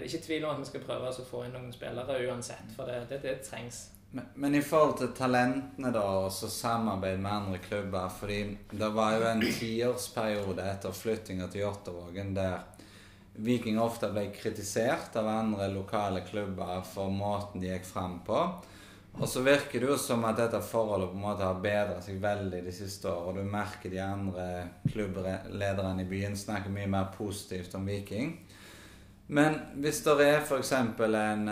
ikke 0.00 0.22
tvil 0.24 0.46
om 0.46 0.54
at 0.54 0.62
vi 0.62 0.70
skal 0.70 0.86
prøve 0.86 1.10
å 1.12 1.26
få 1.28 1.42
inn 1.44 1.52
noen 1.52 1.68
spillere 1.72 2.16
uansett, 2.24 2.72
for 2.72 2.88
det, 2.88 3.02
det, 3.10 3.20
det 3.26 3.34
trengs. 3.44 3.90
Men, 4.14 4.24
men, 4.34 4.54
i 4.54 4.62
forhold 4.64 4.98
til 4.98 5.12
talentene, 5.16 5.92
da, 5.92 6.02
og 6.24 6.32
så 6.32 6.48
samarbeid 6.52 7.20
med 7.20 7.32
andre 7.32 7.60
klubber 7.64 8.10
fordi 8.12 8.42
det 8.72 8.90
var 8.92 9.14
jo 9.16 9.28
en 9.28 9.44
tiårsperiode 9.44 10.66
etter 10.68 10.96
flyttinga 10.96 11.48
til 11.52 11.66
Jåttåvågen 11.66 12.34
der 12.36 12.58
Viking 13.32 13.78
ofte 13.80 14.10
ble 14.12 14.26
kritisert 14.34 15.16
av 15.16 15.28
andre 15.28 15.70
lokale 15.72 16.20
klubber 16.26 16.82
for 16.84 17.10
måten 17.10 17.62
de 17.62 17.70
gikk 17.70 17.86
frem 17.88 18.18
på. 18.26 18.42
Og 19.12 19.28
så 19.28 19.42
virker 19.44 19.80
det 19.80 19.88
jo 19.90 19.98
som 20.00 20.24
at 20.24 20.38
dette 20.40 20.60
forholdet 20.64 21.10
på 21.12 21.18
en 21.18 21.24
måte 21.26 21.44
har 21.44 21.60
bedret 21.60 22.04
seg 22.04 22.20
veldig 22.20 22.62
de 22.64 22.72
siste 22.72 23.10
årene. 23.10 23.28
Og 23.28 23.36
Du 23.44 23.52
merker 23.52 23.92
de 23.92 24.00
andre 24.04 24.46
klubblederne 24.88 26.04
i 26.04 26.08
byen 26.08 26.36
snakker 26.36 26.72
mye 26.72 26.88
mer 26.88 27.10
positivt 27.16 27.74
om 27.76 27.88
Viking. 27.88 28.34
Men 29.32 29.58
hvis 29.80 30.02
det 30.04 30.16
er 30.26 30.40
f.eks. 30.42 30.72
en 30.76 31.46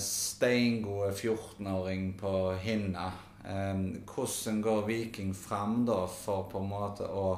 steingod 0.00 1.16
14-åring 1.16 2.12
på 2.20 2.32
Hinna, 2.62 3.10
eh, 3.44 3.82
hvordan 4.08 4.62
går 4.64 4.86
Viking 4.86 5.34
fram 5.36 5.84
da 5.88 6.04
for 6.08 6.48
på 6.52 6.62
en 6.62 6.70
måte 6.70 7.08
å 7.08 7.28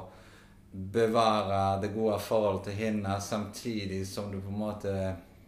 bevare 0.71 1.81
det 1.81 1.93
gode 1.93 2.19
forholdet 2.19 2.69
til 2.69 2.73
henne, 2.73 3.21
samtidig 3.21 4.07
som 4.07 4.31
du 4.31 4.39
på 4.41 4.51
en 4.51 4.59
måte 4.59 4.93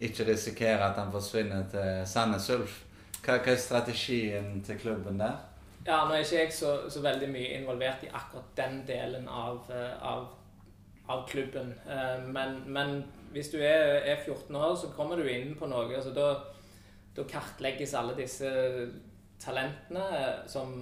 ikke 0.01 0.25
risikerer 0.31 0.81
at 0.87 0.97
han 0.97 1.11
forsvinner 1.13 1.67
til 1.69 2.01
Sandnes 2.09 2.49
Ulf? 2.49 2.81
Hva, 3.21 3.37
hva, 3.37 3.53
er 3.53 3.61
strategien 3.61 4.61
til 4.65 4.79
klubben 4.81 5.19
der? 5.21 5.37
Ja, 5.85 6.03
Nå 6.05 6.13
er 6.13 6.25
ikke 6.25 6.39
jeg 6.39 6.53
så, 6.53 6.75
så 6.89 7.01
veldig 7.01 7.29
mye 7.29 7.57
involvert 7.57 8.03
i 8.05 8.09
akkurat 8.09 8.49
den 8.57 8.81
delen 8.87 9.27
av, 9.29 9.63
eh, 9.73 9.93
av, 10.01 10.27
av 11.09 11.23
klubben. 11.29 11.73
Eh, 11.89 12.25
men, 12.25 12.63
men, 12.65 13.03
hvis 13.31 13.49
du 13.53 13.57
er, 13.57 14.01
er, 14.01 14.23
14 14.25 14.55
år, 14.55 14.75
så 14.75 14.89
kommer 14.95 15.21
du 15.21 15.29
inn 15.29 15.55
på 15.57 15.69
noe. 15.69 15.87
altså 15.95 16.13
Da, 16.13 16.27
da 17.15 17.25
kartlegges 17.29 17.93
alle 17.97 18.17
disse 18.17 18.49
talentene 19.41 20.05
som, 20.49 20.73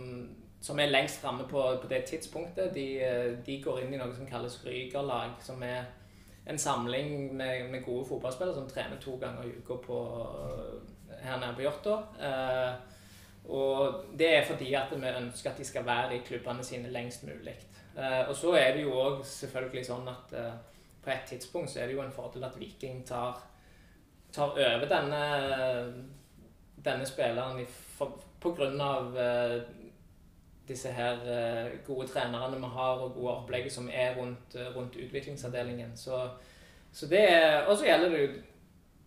som 0.61 0.79
er 0.79 0.91
lengst 0.91 1.21
framme 1.21 1.47
på, 1.47 1.61
på, 1.81 1.87
det 1.87 2.03
tidspunktet. 2.09 2.73
De, 2.75 2.87
de, 3.45 3.61
går 3.63 3.81
inn 3.81 3.93
i 3.95 3.99
noe 4.01 4.11
som 4.15 4.27
kalles 4.27 4.59
Rygerlag, 4.65 5.37
som 5.43 5.63
er 5.63 5.87
en 6.49 6.59
samling 6.59 7.35
med, 7.37 7.69
med 7.69 7.85
gode 7.85 8.07
fotballspillere 8.09 8.55
som 8.55 8.69
trener 8.69 8.99
to 9.01 9.15
ganger 9.21 9.47
i 9.47 9.53
uka 9.59 9.77
på 9.85 9.99
her 11.21 11.39
nede 11.39 11.55
på 11.55 11.61
Hjorta. 11.61 11.97
Eh, 12.27 12.73
og 13.49 14.03
det 14.19 14.35
er 14.37 14.45
fordi 14.45 14.73
at 14.73 14.91
vi 14.91 15.07
ønsker 15.07 15.51
at 15.51 15.57
de 15.57 15.65
skal 15.65 15.85
være 15.85 16.15
i 16.15 16.23
klubbene 16.25 16.63
sine 16.63 16.91
lengst 16.91 17.23
mulig. 17.23 17.55
Eh, 17.97 18.29
og 18.29 18.35
så 18.35 18.53
er 18.53 18.73
det 18.73 18.83
jo 18.83 18.93
òg 18.93 19.23
selvfølgelig 19.25 19.85
sånn 19.85 20.09
at 20.11 20.33
eh, 20.37 20.53
på 21.03 21.13
et 21.13 21.27
tidspunkt 21.29 21.71
så 21.71 21.79
er 21.81 21.87
det 21.87 21.97
jo 21.97 22.03
en 22.03 22.13
fordel 22.13 22.43
at 22.43 22.59
Viking 22.59 23.05
tar, 23.07 23.39
tar 24.33 24.53
over 24.53 24.85
denne, 24.89 25.23
denne 26.85 27.07
spilleren 27.07 27.63
pga. 28.39 28.69
Disse 30.69 30.91
her 30.93 31.17
gode 31.87 32.07
trenerne 32.07 32.57
vi 32.61 32.69
har, 32.75 33.01
og 33.03 33.15
gode 33.17 33.33
opplegget 33.41 33.73
som 33.73 33.89
er 33.91 34.15
rundt, 34.17 34.55
rundt 34.75 34.95
utviklingsavdelingen. 34.95 35.97
Så, 35.97 36.21
så 36.91 37.09
det 37.09 37.25
Og 37.67 37.77
så 37.77 37.85
gjelder 37.85 38.09
det 38.13 38.21
jo 38.21 38.29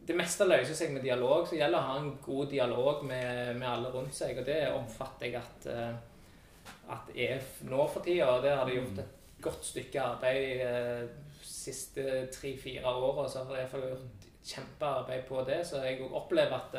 det 0.06 0.16
meste 0.18 0.46
løser 0.46 0.76
seg 0.76 0.92
med 0.94 1.04
dialog. 1.06 1.46
Så 1.46 1.56
gjelder 1.56 1.78
det 1.78 1.82
å 1.82 1.90
ha 1.90 1.98
en 2.00 2.14
god 2.24 2.48
dialog 2.50 3.04
med, 3.06 3.52
med 3.58 3.68
alle 3.68 3.92
rundt 3.94 4.16
seg. 4.16 4.40
Og 4.40 4.48
det 4.48 4.60
omfatter 4.74 5.28
jeg 5.28 5.38
at, 5.38 5.68
uh, 5.70 6.72
at 6.96 7.12
EF 7.14 7.60
nå 7.68 7.86
for 7.86 8.04
tida. 8.04 8.30
Og 8.34 8.42
det 8.46 8.56
har 8.56 8.68
de 8.68 8.78
gjort 8.80 9.02
et 9.04 9.20
godt 9.42 9.66
stykke 9.66 10.02
arbeid 10.02 10.62
de 10.62 11.46
siste 11.46 12.26
tre-fire 12.34 12.90
åra. 12.90 13.28
Så 13.30 13.44
har 13.46 13.62
EF 13.62 13.78
gjort 13.78 14.28
kjempearbeid 14.42 15.26
på 15.28 15.46
det. 15.46 15.62
Så 15.68 15.82
jeg 15.86 16.02
opplever 16.10 16.58
at 16.58 16.78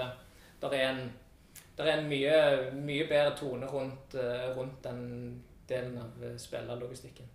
det 0.64 0.80
er 0.80 0.90
en, 0.90 1.06
der 1.78 1.90
er 1.90 2.00
en 2.00 2.10
mye, 2.10 2.40
mye 2.86 3.08
bedre 3.10 3.36
tone 3.38 3.70
rundt, 3.70 4.18
uh, 4.18 4.52
rundt 4.58 4.84
den 4.86 5.06
delen 5.70 5.98
av 5.98 6.26
spillerlogistikken. 6.38 7.32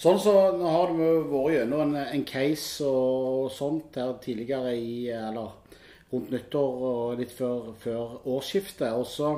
Sånn 0.00 0.20
så 0.22 0.32
Nå 0.56 0.68
har 0.70 0.92
vi 0.96 1.08
vært 1.28 1.54
gjennom 1.58 1.82
en, 1.90 1.96
en, 2.06 2.22
case 2.24 2.86
og 2.86 3.50
sånt 3.52 3.98
her 4.00 4.14
tidligere 4.22 4.72
i 4.72 5.10
Eller 5.12 5.58
rundt 6.10 6.30
nyttår 6.32 6.84
og 6.90 7.20
litt 7.20 7.34
før, 7.34 7.74
før 7.78 8.14
årsskiftet. 8.32 8.88
Og 8.96 9.04
så 9.06 9.34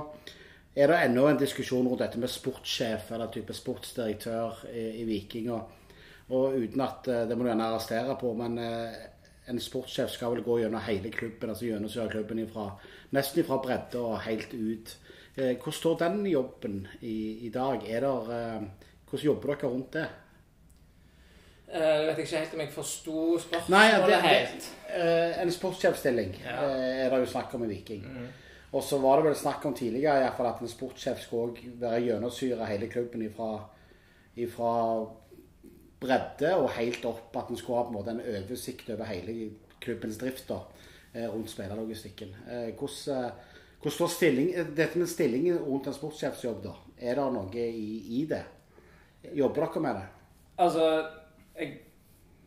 er 0.72 0.88
det 0.88 1.00
ennå 1.04 1.26
en 1.28 1.40
diskusjon 1.40 1.88
rundt 1.88 2.00
dette 2.04 2.20
med 2.20 2.32
sportssjef 2.32 3.10
eller 3.12 3.32
type 3.34 3.56
sportsdirektør 3.56 4.62
i, 4.70 4.86
i 5.02 5.08
Viking. 5.08 5.50
Og, 5.52 5.98
og, 6.30 6.56
uten 6.56 6.84
at 6.86 7.10
eh, 7.12 7.26
Det 7.28 7.36
må 7.36 7.44
du 7.44 7.50
gjerne 7.50 7.68
arrestere 7.68 8.16
på, 8.20 8.32
men 8.38 8.56
eh, 8.62 9.02
en 9.50 9.60
sportssjef 9.60 10.12
skal 10.14 10.36
vel 10.36 10.44
gå 10.46 10.58
gjennom 10.60 10.84
hele 10.86 11.10
klubben, 11.10 11.50
altså 11.50 11.66
gjennomsyre 11.66 12.10
klubben 12.12 12.42
ifra, 12.44 12.68
nesten 13.16 13.46
fra 13.48 13.58
bredde 13.64 14.00
og 14.00 14.20
helt 14.26 14.54
ut. 14.54 14.96
Eh, 15.34 15.56
hvordan 15.56 15.78
står 15.78 15.98
den 16.04 16.26
jobben 16.26 16.82
i, 17.00 17.46
i 17.46 17.50
dag? 17.54 17.82
Er 17.88 18.06
der, 18.06 18.68
hvordan 19.08 19.26
jobber 19.26 19.54
dere 19.54 19.72
rundt 19.72 19.96
det? 19.98 20.08
Uh, 21.72 21.80
jeg 21.80 22.06
vet 22.06 22.18
ikke 22.20 22.36
helt 22.36 22.54
om 22.54 22.60
jeg 22.60 22.72
forsto 22.74 23.20
spørsmålet 23.46 24.16
helt. 24.26 24.64
Uh, 24.92 25.38
en 25.40 25.52
sportssjefstilling 25.52 26.34
ja. 26.44 26.56
uh, 26.60 27.04
er 27.04 27.08
det 27.08 27.20
jo 27.22 27.30
snakk 27.32 27.54
om 27.56 27.64
i 27.64 27.68
Viking. 27.70 28.02
Mm. 28.04 28.26
Og 28.76 28.84
så 28.84 28.98
var 29.00 29.20
det 29.20 29.30
vel 29.30 29.38
snakk 29.40 29.64
om 29.68 29.76
tidligere 29.76 30.18
i 30.18 30.24
hvert 30.26 30.36
fall 30.36 30.50
at 30.50 30.60
en 30.60 30.68
sportssjef 30.68 31.22
skulle 31.24 31.72
være 31.80 32.02
gjennomsyre 32.06 32.68
hele 32.68 32.90
klubben 32.92 33.24
ifra, 33.24 33.48
ifra, 34.36 34.74
bredde 36.02 36.54
og 36.58 36.72
helt 36.76 37.04
opp. 37.08 37.30
At 37.38 37.50
en 37.50 37.60
skulle 37.60 37.80
ha 37.80 37.86
på 37.86 37.94
en 37.94 37.98
måte 38.00 38.14
en 38.16 38.24
oversikt 38.34 38.90
over 38.92 39.10
hele 39.10 39.52
klubbens 39.82 40.18
drift 40.20 40.46
da, 40.50 40.60
rundt 41.32 41.50
spillerlogistikken. 41.50 42.34
Hvordan, 42.78 43.32
hvordan 43.82 43.96
står 43.96 44.12
stilling, 44.14 44.52
dette 44.76 44.98
med 44.98 45.10
stillingen 45.10 45.58
rundt 45.58 45.88
en 45.90 45.96
sportssjefsjobb, 45.96 46.60
da? 46.66 46.74
Er 47.02 47.18
det 47.18 47.30
noe 47.34 47.64
i, 47.66 48.20
i 48.20 48.26
det? 48.30 48.44
Jobber 49.34 49.66
dere 49.66 49.82
med 49.82 49.98
det? 49.98 50.04
Altså 50.62 50.84
jeg, 51.56 51.78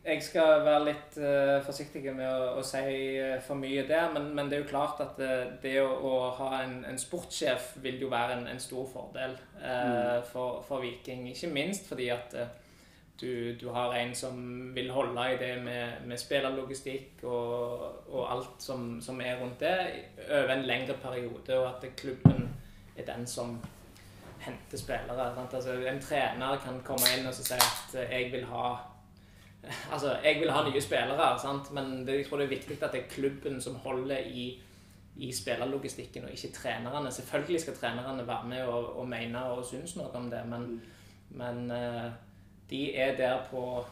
jeg, 0.04 0.22
skal 0.24 0.62
være 0.64 0.84
litt 0.86 1.16
uh, 1.20 1.58
forsiktig 1.66 2.02
med 2.14 2.26
å, 2.28 2.56
å 2.60 2.64
si 2.64 2.82
uh, 3.20 3.36
for 3.44 3.58
mye 3.60 3.84
der, 3.88 4.10
men, 4.14 4.30
men, 4.36 4.50
det 4.50 4.58
er 4.58 4.64
jo 4.64 4.70
klart 4.70 5.00
at 5.04 5.18
det, 5.20 5.32
det 5.64 5.74
å, 5.82 5.88
å, 5.88 6.14
ha 6.38 6.62
en, 6.62 6.78
en 6.88 7.00
sportssjef 7.00 7.74
vil 7.84 8.00
jo 8.04 8.10
være 8.12 8.38
en, 8.38 8.46
en 8.54 8.62
stor 8.62 8.86
fordel 8.92 9.36
mm. 9.60 10.24
for, 10.30 10.62
for, 10.66 10.84
Viking. 10.84 11.26
Ikke 11.32 11.52
minst 11.52 11.88
fordi 11.90 12.10
at 12.14 12.36
du, 13.20 13.54
du, 13.60 13.68
har 13.72 13.94
en 13.94 14.14
som 14.14 14.40
vil 14.74 14.90
holde 14.90 15.22
i 15.32 15.38
det 15.40 15.52
med, 15.64 16.06
med 16.06 16.18
spillerlogistikk 16.20 17.24
og, 17.24 17.86
og 18.12 18.32
alt 18.32 18.62
som, 18.62 19.00
som, 19.00 19.20
er 19.20 19.40
rundt 19.40 19.60
det, 19.60 19.76
over 20.30 20.52
en 20.52 20.66
lengre 20.66 20.98
periode, 21.02 21.58
og 21.58 21.68
at 21.68 21.96
klubben 21.96 22.48
er 22.96 23.04
den 23.08 23.26
som 23.26 23.56
henter 24.40 24.78
spillere. 24.78 25.32
Altså, 25.52 25.72
en 25.72 26.02
trener 26.02 26.60
kan 26.64 26.82
komme 26.84 27.08
inn 27.16 27.26
og 27.26 27.34
si 27.34 27.52
at 27.54 27.96
'jeg 28.10 28.32
vil 28.32 28.44
ha' 28.44 28.76
Altså, 29.92 30.16
jeg 30.24 30.40
vil 30.40 30.50
ha 30.50 30.68
nye 30.68 30.80
spillere, 30.80 31.40
sant? 31.40 31.72
men 31.72 32.06
det, 32.06 32.16
jeg 32.16 32.26
tror 32.26 32.36
det 32.36 32.44
er 32.44 32.56
viktig 32.56 32.82
at 32.82 32.92
det 32.92 33.02
er 33.02 33.08
klubben 33.08 33.60
som 33.62 33.74
holder 33.74 34.18
i, 34.18 34.62
i 35.16 35.32
spillerlogistikken, 35.32 36.24
og 36.24 36.30
ikke 36.30 36.52
trenerne. 36.54 37.12
Selvfølgelig 37.12 37.60
skal 37.60 37.76
trenerne 37.76 38.26
være 38.26 38.48
med 38.48 38.62
og, 38.62 38.98
og 38.98 39.08
mene 39.08 39.44
og 39.44 39.64
synes 39.64 39.96
noe 39.96 40.12
om 40.14 40.30
det, 40.30 40.42
men, 40.46 40.82
men 41.30 41.70
uh, 41.70 42.12
de 42.70 42.82
er 42.96 43.16
der 43.18 43.44
på 43.50 43.84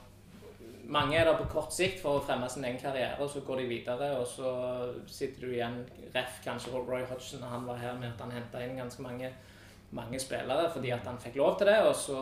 mange 0.88 1.16
er 1.16 1.24
der 1.24 1.38
på 1.38 1.46
kort 1.48 1.72
sikt 1.74 2.00
for 2.02 2.18
å 2.18 2.24
fremme 2.24 2.48
sin 2.50 2.64
egen 2.66 2.80
karriere, 2.80 3.28
så 3.28 3.42
går 3.46 3.62
de 3.62 3.68
videre. 3.70 4.10
Og 4.18 4.26
så 4.28 4.50
sitter 5.10 5.46
du 5.46 5.54
igjen 5.54 5.78
ref 6.14 6.40
kanskje 6.44 6.74
Roy 6.74 7.04
Hodgson 7.08 7.44
og 7.44 7.52
han 7.52 7.68
var 7.68 7.80
her, 7.80 7.94
med 8.00 8.12
at 8.12 8.20
han 8.24 8.34
henta 8.34 8.62
inn 8.64 8.76
ganske 8.78 9.04
mange, 9.04 9.30
mange 9.94 10.20
spillere 10.20 10.68
fordi 10.74 10.92
at 10.94 11.06
han 11.08 11.20
fikk 11.22 11.38
lov 11.40 11.56
til 11.58 11.70
det. 11.70 11.78
Og 11.88 11.94
så 11.98 12.20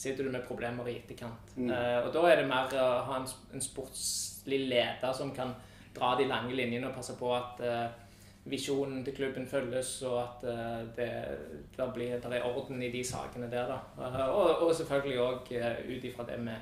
sitter 0.00 0.24
du 0.24 0.32
med 0.32 0.46
problemer 0.48 0.86
i 0.88 0.98
etterkant. 1.00 1.56
Mm. 1.56 1.72
Uh, 1.72 1.98
og 2.06 2.12
da 2.14 2.22
er 2.30 2.40
det 2.40 2.50
mer 2.50 2.70
å 2.78 2.86
ha 3.08 3.18
en, 3.20 3.26
en, 3.52 3.64
sportslig 3.64 4.62
leder 4.70 5.12
som 5.16 5.34
kan 5.36 5.52
dra 5.96 6.14
de 6.16 6.28
lange 6.30 6.54
linjene 6.56 6.88
og 6.88 6.96
passe 6.96 7.16
på 7.18 7.34
at 7.36 7.60
uh, 7.60 7.90
visjonen 8.44 9.04
til 9.04 9.14
klubben 9.16 9.46
følges, 9.46 10.02
og 10.08 10.20
at 10.22 10.44
uh, 10.48 10.88
det, 10.96 11.10
det, 11.76 11.88
blir, 11.94 12.16
det, 12.16 12.36
er 12.38 12.46
orden 12.46 12.82
i 12.82 12.90
de 12.92 13.04
sakene 13.04 13.50
der. 13.50 13.68
da. 13.68 14.26
Og, 14.26 14.62
og, 14.62 14.74
selvfølgelig 14.76 15.20
òg 15.20 15.50
ut 15.96 16.04
ifra 16.04 16.26
det 16.28 16.38
med, 16.40 16.56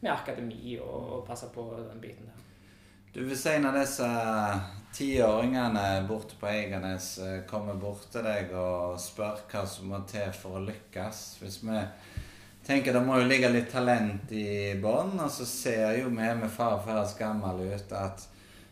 med 0.00 0.12
akademi 0.12 0.78
og, 0.78 1.12
og, 1.18 1.26
passe 1.26 1.50
på 1.54 1.66
den 1.90 2.00
biten 2.00 2.26
der. 2.26 2.46
Du, 3.14 3.24
Hvis 3.26 3.46
en 3.50 3.66
av 3.66 3.74
disse 3.74 4.06
tiåringene 4.94 6.06
borte 6.08 6.38
på 6.38 6.46
Eiganes 6.46 7.16
kommer 7.50 7.74
bort 7.74 8.06
til 8.12 8.22
deg 8.22 8.52
og 8.54 9.00
spør 9.02 9.42
hva 9.50 9.64
som 9.66 9.90
må 9.90 9.98
til 10.06 10.30
for 10.34 10.60
å 10.60 10.62
lykkes 10.62 11.22
Hvis 11.42 11.58
vi 11.66 11.80
tenker 12.66 12.94
det 12.94 13.02
må 13.02 13.18
jo 13.18 13.26
ligge 13.26 13.50
litt 13.50 13.70
talent 13.72 14.30
i 14.32 14.76
bånn. 14.80 15.16
Og 15.18 15.30
så 15.32 15.46
ser 15.48 15.98
jo 15.98 16.10
vi 16.10 16.14
med 16.38 16.50
far 16.52 16.78
for 16.84 17.18
gammel 17.18 17.64
ut 17.72 17.96
at 17.98 18.29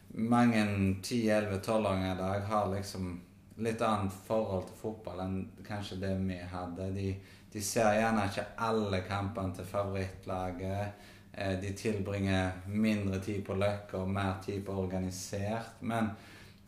mange 0.09 0.65
10-11-12-åringer 1.03 2.15
i 2.15 2.19
dag 2.19 2.41
har 2.41 2.71
liksom 2.75 3.21
litt 3.59 3.83
annet 3.83 4.15
forhold 4.27 4.69
til 4.69 4.79
fotball 4.81 5.21
enn 5.25 5.39
kanskje 5.67 5.99
det 6.03 6.15
vi 6.23 6.39
hadde. 6.53 6.91
De, 6.95 7.09
de 7.53 7.63
ser 7.65 7.99
gjerne 7.99 8.29
ikke 8.29 8.47
alle 8.69 9.03
kampene 9.07 9.55
til 9.57 9.67
favorittlaget. 9.67 11.05
Eh, 11.33 11.55
de 11.61 11.73
tilbringer 11.77 12.63
mindre 12.67 13.21
tid 13.23 13.45
på 13.47 13.59
løkka 13.59 14.03
og 14.03 14.11
mer 14.15 14.39
tid 14.45 14.63
på 14.67 14.79
organisert. 14.79 15.79
Men 15.81 16.13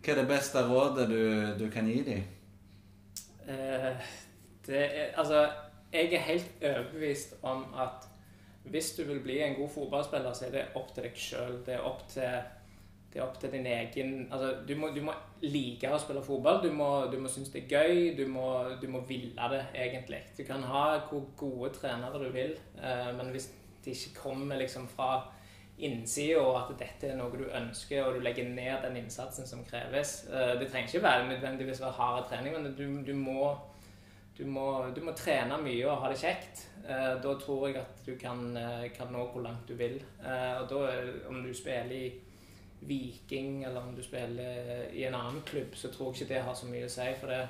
hva 0.01 0.13
er 0.13 0.23
det 0.23 0.29
beste 0.31 0.63
rådet 0.67 1.09
du, 1.11 1.23
du 1.59 1.67
kan 1.73 1.89
gi 1.91 2.03
dem? 2.07 2.23
Eh, 3.47 3.91
er, 4.69 5.11
altså, 5.19 5.49
jeg 5.93 6.13
er 6.15 6.29
helt 6.29 6.63
overbevist 6.63 7.35
om 7.43 7.65
at 7.75 8.07
hvis 8.71 8.93
du 8.97 9.05
vil 9.05 9.21
bli 9.25 9.41
en 9.43 9.55
god 9.55 9.69
fotballspiller, 9.69 10.33
så 10.33 10.47
er 10.47 10.51
det 10.55 10.65
opp 10.79 10.95
til 10.95 11.07
deg 11.07 11.17
sjøl. 11.19 11.61
Det 11.67 11.75
er 11.75 11.87
opp 11.87 12.05
til, 12.09 12.43
det 13.11 13.19
er 13.19 13.25
opp 13.25 13.41
til 13.43 13.51
din 13.51 13.67
egen 13.67 14.29
altså, 14.31 14.53
du, 14.69 14.77
må, 14.79 14.93
du 14.95 15.01
må 15.03 15.15
like 15.43 15.91
å 15.91 15.99
spille 15.99 16.23
fotball. 16.23 16.61
Du 16.63 16.71
må, 16.71 16.91
du 17.11 17.17
må 17.19 17.31
synes 17.33 17.51
det 17.51 17.65
er 17.65 17.73
gøy. 17.73 18.03
Du 18.19 18.23
må, 18.31 18.47
du 18.79 18.87
må 18.93 19.03
ville 19.09 19.49
det, 19.51 19.65
egentlig. 19.75 20.21
Du 20.37 20.45
kan 20.47 20.63
ha 20.71 20.85
hvor 21.09 21.27
gode 21.41 21.73
trenere 21.75 22.23
du 22.23 22.29
vil, 22.35 22.55
eh, 22.79 23.11
men 23.19 23.33
hvis 23.35 23.51
det 23.85 23.97
ikke 23.97 24.23
kommer 24.29 24.61
liksom 24.61 24.87
fra 24.93 25.25
innsida, 25.81 26.39
og 26.39 26.59
at 26.61 26.75
dette 26.79 27.09
er 27.09 27.17
noe 27.19 27.33
du 27.35 27.47
ønsker, 27.49 28.05
og 28.05 28.19
du 28.19 28.23
legger 28.23 28.47
ned 28.47 28.85
den 28.85 28.99
innsatsen 29.01 29.49
som 29.49 29.65
kreves 29.65 30.27
eh, 30.29 30.55
Det 30.61 30.69
trenger 30.69 30.93
ikke 30.93 31.07
være 31.07 31.29
nødvendigvis 31.33 31.81
være 31.81 31.97
hard 31.97 32.27
trening, 32.29 32.55
men 32.55 32.75
du, 32.77 32.87
du 33.07 33.15
må 33.17 33.57
du 34.41 34.47
må, 34.49 35.13
trene 35.17 35.59
mye 35.61 35.85
og 35.89 36.01
ha 36.01 36.11
det 36.13 36.21
kjekt. 36.21 36.65
Eh, 36.87 37.15
da 37.21 37.35
tror 37.43 37.67
jeg 37.69 37.81
at 37.83 38.03
du 38.07 38.15
kan, 38.21 38.57
eh, 38.57 38.87
kan, 38.95 39.11
nå 39.13 39.27
hvor 39.33 39.45
langt 39.45 39.69
du 39.69 39.75
vil. 39.77 39.99
Eh, 40.25 40.55
og 40.63 40.71
da, 40.71 40.87
om 41.29 41.43
du 41.45 41.51
spiller 41.55 41.93
i 41.93 42.07
Viking 42.81 43.65
eller 43.65 43.81
om 43.81 43.95
du 43.97 44.03
spiller 44.03 44.87
i 44.93 45.05
en 45.05 45.15
annen 45.15 45.43
klubb, 45.47 45.75
så 45.77 45.89
tror 45.89 46.13
jeg 46.13 46.23
ikke 46.23 46.35
det 46.35 46.43
har 46.43 46.55
så 46.55 46.67
mye 46.67 46.87
å 46.87 46.93
si. 46.93 47.09
For 47.21 47.33
det, 47.33 47.41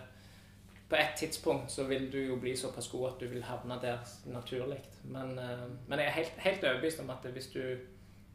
på 0.91 0.99
et 0.99 1.17
tidspunkt 1.19 1.73
så 1.73 1.85
vil 1.87 2.13
du 2.13 2.19
jo 2.19 2.37
bli 2.37 2.57
såpass 2.57 2.89
god 2.91 3.09
at 3.09 3.21
du 3.21 3.29
vil 3.31 3.43
havne 3.47 3.79
der 3.83 3.99
naturlig. 4.27 4.81
Men, 5.05 5.39
eh, 5.39 5.67
men, 5.87 5.99
jeg 5.99 6.07
er 6.07 6.19
helt, 6.19 6.33
helt 6.37 6.65
overbevist 6.65 7.01
om 7.01 7.11
at 7.11 7.31
hvis 7.33 7.47
du, 7.55 7.63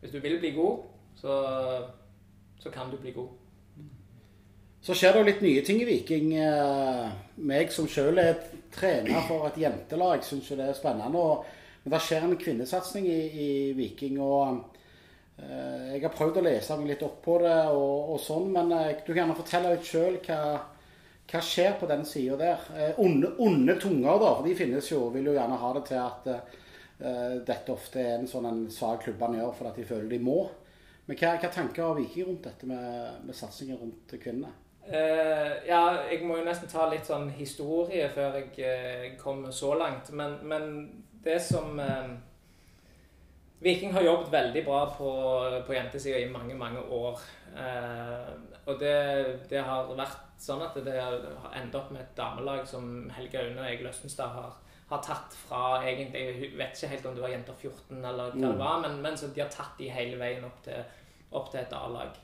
hvis 0.01 0.11
du 0.11 0.19
vil 0.19 0.39
bli 0.39 0.51
god, 0.55 0.85
så, 1.15 1.33
så 2.59 2.69
kan 2.69 2.91
du 2.91 2.97
bli 2.97 3.11
god. 3.11 3.29
Så 4.81 4.93
skjer 4.93 5.11
det 5.11 5.19
jo 5.19 5.27
litt 5.27 5.41
nye 5.41 5.65
ting 5.65 5.81
i 5.81 5.89
Viking. 5.89 6.33
Eh, 6.37 7.11
meg 7.35 7.71
som 7.73 7.87
sjøl 7.89 8.21
er 8.21 8.35
trener 8.75 9.27
for 9.27 9.47
et 9.49 9.59
jentelag, 9.59 10.23
syns 10.23 10.51
jo 10.51 10.57
det 10.59 10.69
er 10.69 10.77
spennende. 10.77 11.25
Men 11.83 11.93
det 11.93 12.01
skjer 12.05 12.23
en 12.23 12.37
kvinnesatsing 12.37 13.07
i, 13.09 13.21
i 13.45 13.49
Viking. 13.73 14.21
og 14.21 14.74
Jeg 15.35 15.99
har 16.03 16.13
prøvd 16.15 16.39
å 16.39 16.45
lese 16.45 16.75
meg 16.79 16.93
litt 16.93 17.03
opp 17.03 17.17
på 17.25 17.37
det, 17.43 17.55
og, 17.75 18.13
og 18.13 18.21
sånn, 18.23 18.47
men 18.55 18.71
eh, 18.75 19.01
du 19.03 19.11
kan 19.11 19.21
gjerne 19.23 19.37
fortelle 19.37 19.73
litt 19.73 19.87
sjøl 19.87 20.17
hva, 20.23 20.39
hva, 21.31 21.41
skjer 21.43 21.75
på 21.79 21.89
den 21.91 22.05
sida 22.07 22.37
der. 22.39 22.67
Eh, 22.75 22.99
onde, 23.03 23.33
onde, 23.43 23.75
tunger, 23.81 24.19
da, 24.21 24.29
for 24.37 24.47
de 24.47 24.55
finnes 24.55 24.91
jo, 24.91 25.05
vil 25.13 25.31
jo 25.31 25.35
gjerne 25.35 25.59
ha 25.59 25.71
det 25.75 25.83
til 25.89 25.99
at 25.99 26.29
uh, 26.31 27.33
dette 27.47 27.73
ofte 27.73 27.99
er 27.99 28.13
en 28.19 28.29
sånn 28.31 28.47
en 28.47 28.61
sak 28.71 29.03
klubbene 29.03 29.41
gjør 29.41 29.57
fordi 29.57 29.81
de 29.81 29.89
føler 29.89 30.11
de 30.15 30.21
må. 30.23 30.37
Men 31.05 31.19
hva, 31.19 31.33
hva 31.41 31.51
tanker 31.53 31.83
har 31.83 31.97
Viking 31.99 32.29
rundt 32.29 32.47
dette 32.47 32.69
med, 32.69 33.25
med 33.27 33.37
satsingen 33.37 33.81
rundt 33.81 34.15
kvinnene? 34.21 34.53
Uh, 34.85 35.51
ja, 35.67 35.81
jeg 36.11 36.21
må 36.23 36.39
jo 36.39 36.45
nesten 36.45 36.69
ta 36.69 36.85
litt 36.91 37.07
sånn 37.09 37.27
historie 37.35 38.07
før 38.13 38.39
jeg 38.39 38.53
uh, 38.61 39.05
kommer 39.19 39.51
så 39.55 39.73
langt. 39.79 40.11
Men, 40.15 40.39
men 40.47 40.71
det 41.25 41.39
som 41.43 41.79
uh, 41.81 42.15
Viking 43.65 43.93
har 43.95 44.05
jobbet 44.05 44.31
veldig 44.33 44.61
bra 44.65 44.83
på, 44.93 45.11
på 45.65 45.73
jentesida 45.73 46.19
i 46.21 46.29
mange, 46.29 46.53
mange 46.57 46.83
år. 46.93 47.21
og 48.65 48.79
det, 48.79 48.97
det, 49.49 49.61
har 49.63 49.89
vært 49.97 50.35
sånn 50.41 50.61
at 50.61 50.77
det 50.85 50.93
har 50.99 51.55
endt 51.57 51.77
opp 51.77 51.89
med 51.95 52.03
et 52.03 52.13
damelag 52.17 52.65
som 52.69 53.07
Helge 53.15 53.41
Aune 53.41 53.63
og 53.63 53.69
Egil 53.69 53.89
Østenstad 53.89 54.35
har, 54.35 54.51
har, 54.91 55.01
tatt 55.01 55.33
fra 55.47 55.79
egentlig 55.81 56.21
Jeg 56.21 56.51
vet 56.59 56.77
ikke 56.77 56.91
helt 56.91 57.07
om 57.09 57.17
det 57.17 57.25
var 57.25 57.33
jenter 57.33 57.57
14 57.57 58.03
eller 58.03 58.35
hva 58.35 58.35
mm. 58.35 58.45
det 58.45 58.53
var, 58.59 58.77
men, 58.83 59.01
men 59.01 59.17
de 59.23 59.41
har 59.41 59.51
tatt 59.53 59.79
de 59.79 59.89
hele 59.89 60.19
veien 60.21 60.45
opp 60.45 60.61
til, 60.67 61.01
opp 61.31 61.49
til 61.49 61.63
et 61.63 61.73
A-lag. 61.79 62.21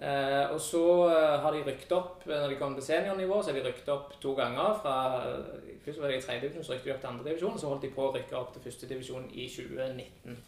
Eh, 0.00 0.44
og 0.48 0.60
så 0.64 0.82
eh, 1.12 1.34
har 1.42 1.52
de 1.52 1.64
rykket 1.66 1.90
opp 1.92 2.22
når 2.24 2.48
de 2.48 2.56
kom 2.56 2.74
til 2.76 2.86
seniornivå, 2.86 3.42
så 3.42 3.50
har 3.50 3.58
de 3.58 3.66
rykket 3.66 3.90
opp 3.92 4.14
to 4.22 4.32
ganger. 4.38 4.78
fra 4.80 4.94
Først 5.84 6.00
var 6.00 6.08
de 6.08 6.16
i 6.16 6.22
tredje 6.22 6.40
divisjon, 6.46 6.64
så 6.64 6.72
rykket 6.72 6.86
de 6.86 6.94
opp 6.94 7.02
til 7.02 7.10
andre 7.10 7.26
divisjon, 7.28 7.52
og 7.52 7.60
så 7.60 7.72
holdt 7.72 7.84
de 7.84 7.90
på 7.96 8.06
å 8.06 8.14
rykke 8.14 8.38
opp 8.38 8.54
til 8.54 8.64
første 8.64 8.88
divisjon 8.88 9.26
i 9.32 9.48
2019. 9.48 10.38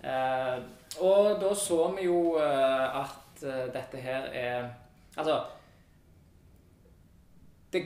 Eh, 0.00 0.60
og 1.02 1.40
da 1.42 1.54
så 1.54 1.80
vi 1.96 2.06
jo 2.06 2.20
eh, 2.40 3.00
at 3.02 3.42
eh, 3.44 3.66
dette 3.74 4.00
her 4.00 4.30
er 4.32 4.70
Altså 5.18 5.42
det, 7.72 7.82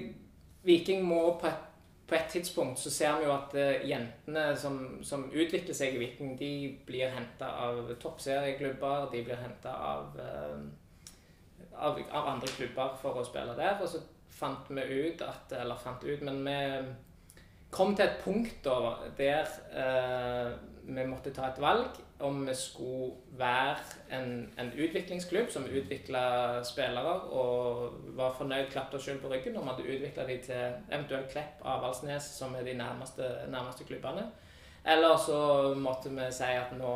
Viking 0.62 1.02
må 1.04 1.38
på 1.40 1.48
et 1.48 1.73
på 2.08 2.14
et 2.14 2.26
tidspunkt 2.28 2.78
så 2.78 2.90
ser 2.92 3.18
vi 3.18 3.24
jo 3.24 3.32
at 3.32 3.54
uh, 3.56 3.88
jentene 3.88 4.44
som, 4.60 4.78
som, 5.02 5.24
utvikler 5.32 5.76
seg 5.76 5.96
i 5.96 6.02
Viking, 6.02 6.34
de 6.38 6.50
blir 6.86 7.12
henta 7.14 7.48
av 7.64 7.94
toppserieklubber. 8.00 9.08
De 9.12 9.22
blir 9.24 9.40
henta 9.40 9.72
av, 9.72 10.18
uh, 10.18 11.14
av, 11.72 12.02
av, 12.10 12.28
andre 12.34 12.52
klubber 12.52 12.98
for 13.00 13.20
å 13.20 13.24
spille 13.24 13.56
der. 13.56 13.80
Og 13.80 13.88
så 13.88 14.02
fant 14.34 14.68
vi 14.68 14.84
ut 14.84 15.24
at 15.24 15.52
Eller 15.56 15.80
fant 15.80 16.04
ut, 16.04 16.22
men 16.26 16.44
vi 16.44 16.58
kom 17.74 17.96
til 17.96 18.06
et 18.06 18.20
punkt 18.22 18.60
da, 18.66 18.96
der 19.16 19.48
uh, 19.72 20.52
vi 20.84 21.06
måtte 21.08 21.32
ta 21.32 21.48
et 21.48 21.62
valg 21.62 22.03
om 22.18 22.46
vi 22.46 22.54
skulle 22.54 23.12
være 23.38 23.76
en, 24.10 24.52
en 24.58 24.70
utviklingsklubb 24.72 25.50
som 25.50 25.66
utvikla 25.66 26.62
spillere 26.64 27.14
og 27.34 27.96
var 28.16 28.34
fornøyd, 28.38 28.70
klappet 28.70 28.98
oss 28.98 29.08
sjøl 29.08 29.18
på 29.22 29.32
ryggen 29.32 29.56
om 29.58 29.66
vi 29.66 29.72
hadde 29.72 29.96
utvikla 29.96 30.26
dem 30.28 30.44
til 30.46 30.76
eventuelt 30.92 31.32
Klepp, 31.32 31.64
Avaldsnes, 31.64 32.28
som 32.38 32.54
er 32.54 32.62
de 32.66 32.76
nærmeste, 32.78 33.28
nærmeste, 33.50 33.84
klubbene. 33.88 34.28
Eller 34.86 35.16
så 35.16 35.74
måtte 35.76 36.12
vi 36.14 36.28
si 36.32 36.50
at 36.54 36.72
nå, 36.78 36.94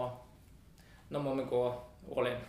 nå 1.10 1.22
må 1.24 1.34
vi 1.40 1.48
gå 1.50 1.64
all 2.16 2.30
in. 2.30 2.44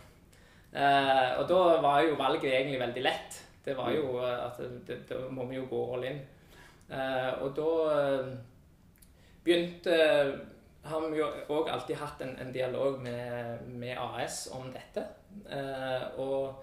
Eh, 0.70 1.30
og 1.40 1.48
da 1.50 1.62
var 1.82 2.04
jo 2.06 2.18
valget 2.20 2.52
egentlig 2.52 2.80
veldig 2.80 3.02
lett. 3.02 3.40
Det 3.64 3.74
var 3.76 3.90
jo 3.92 4.20
at 4.22 4.60
da 5.08 5.24
må 5.30 5.48
vi 5.50 5.58
jo 5.58 5.66
gå 5.70 5.82
all 5.94 6.06
in. 6.06 6.22
Eh, 6.90 7.32
og 7.42 7.50
da 7.56 7.72
eh, 7.96 8.30
begynte 9.44 9.98
har 10.82 11.08
vi 11.10 11.18
jo 11.18 11.28
òg 11.52 11.68
alltid 11.68 11.98
hatt 12.00 12.22
en, 12.24 12.36
en 12.40 12.52
dialog 12.52 13.00
med, 13.02 13.66
med, 13.68 13.96
AS 13.98 14.48
om 14.52 14.70
dette. 14.72 15.04
Eh, 15.50 16.20
og, 16.20 16.62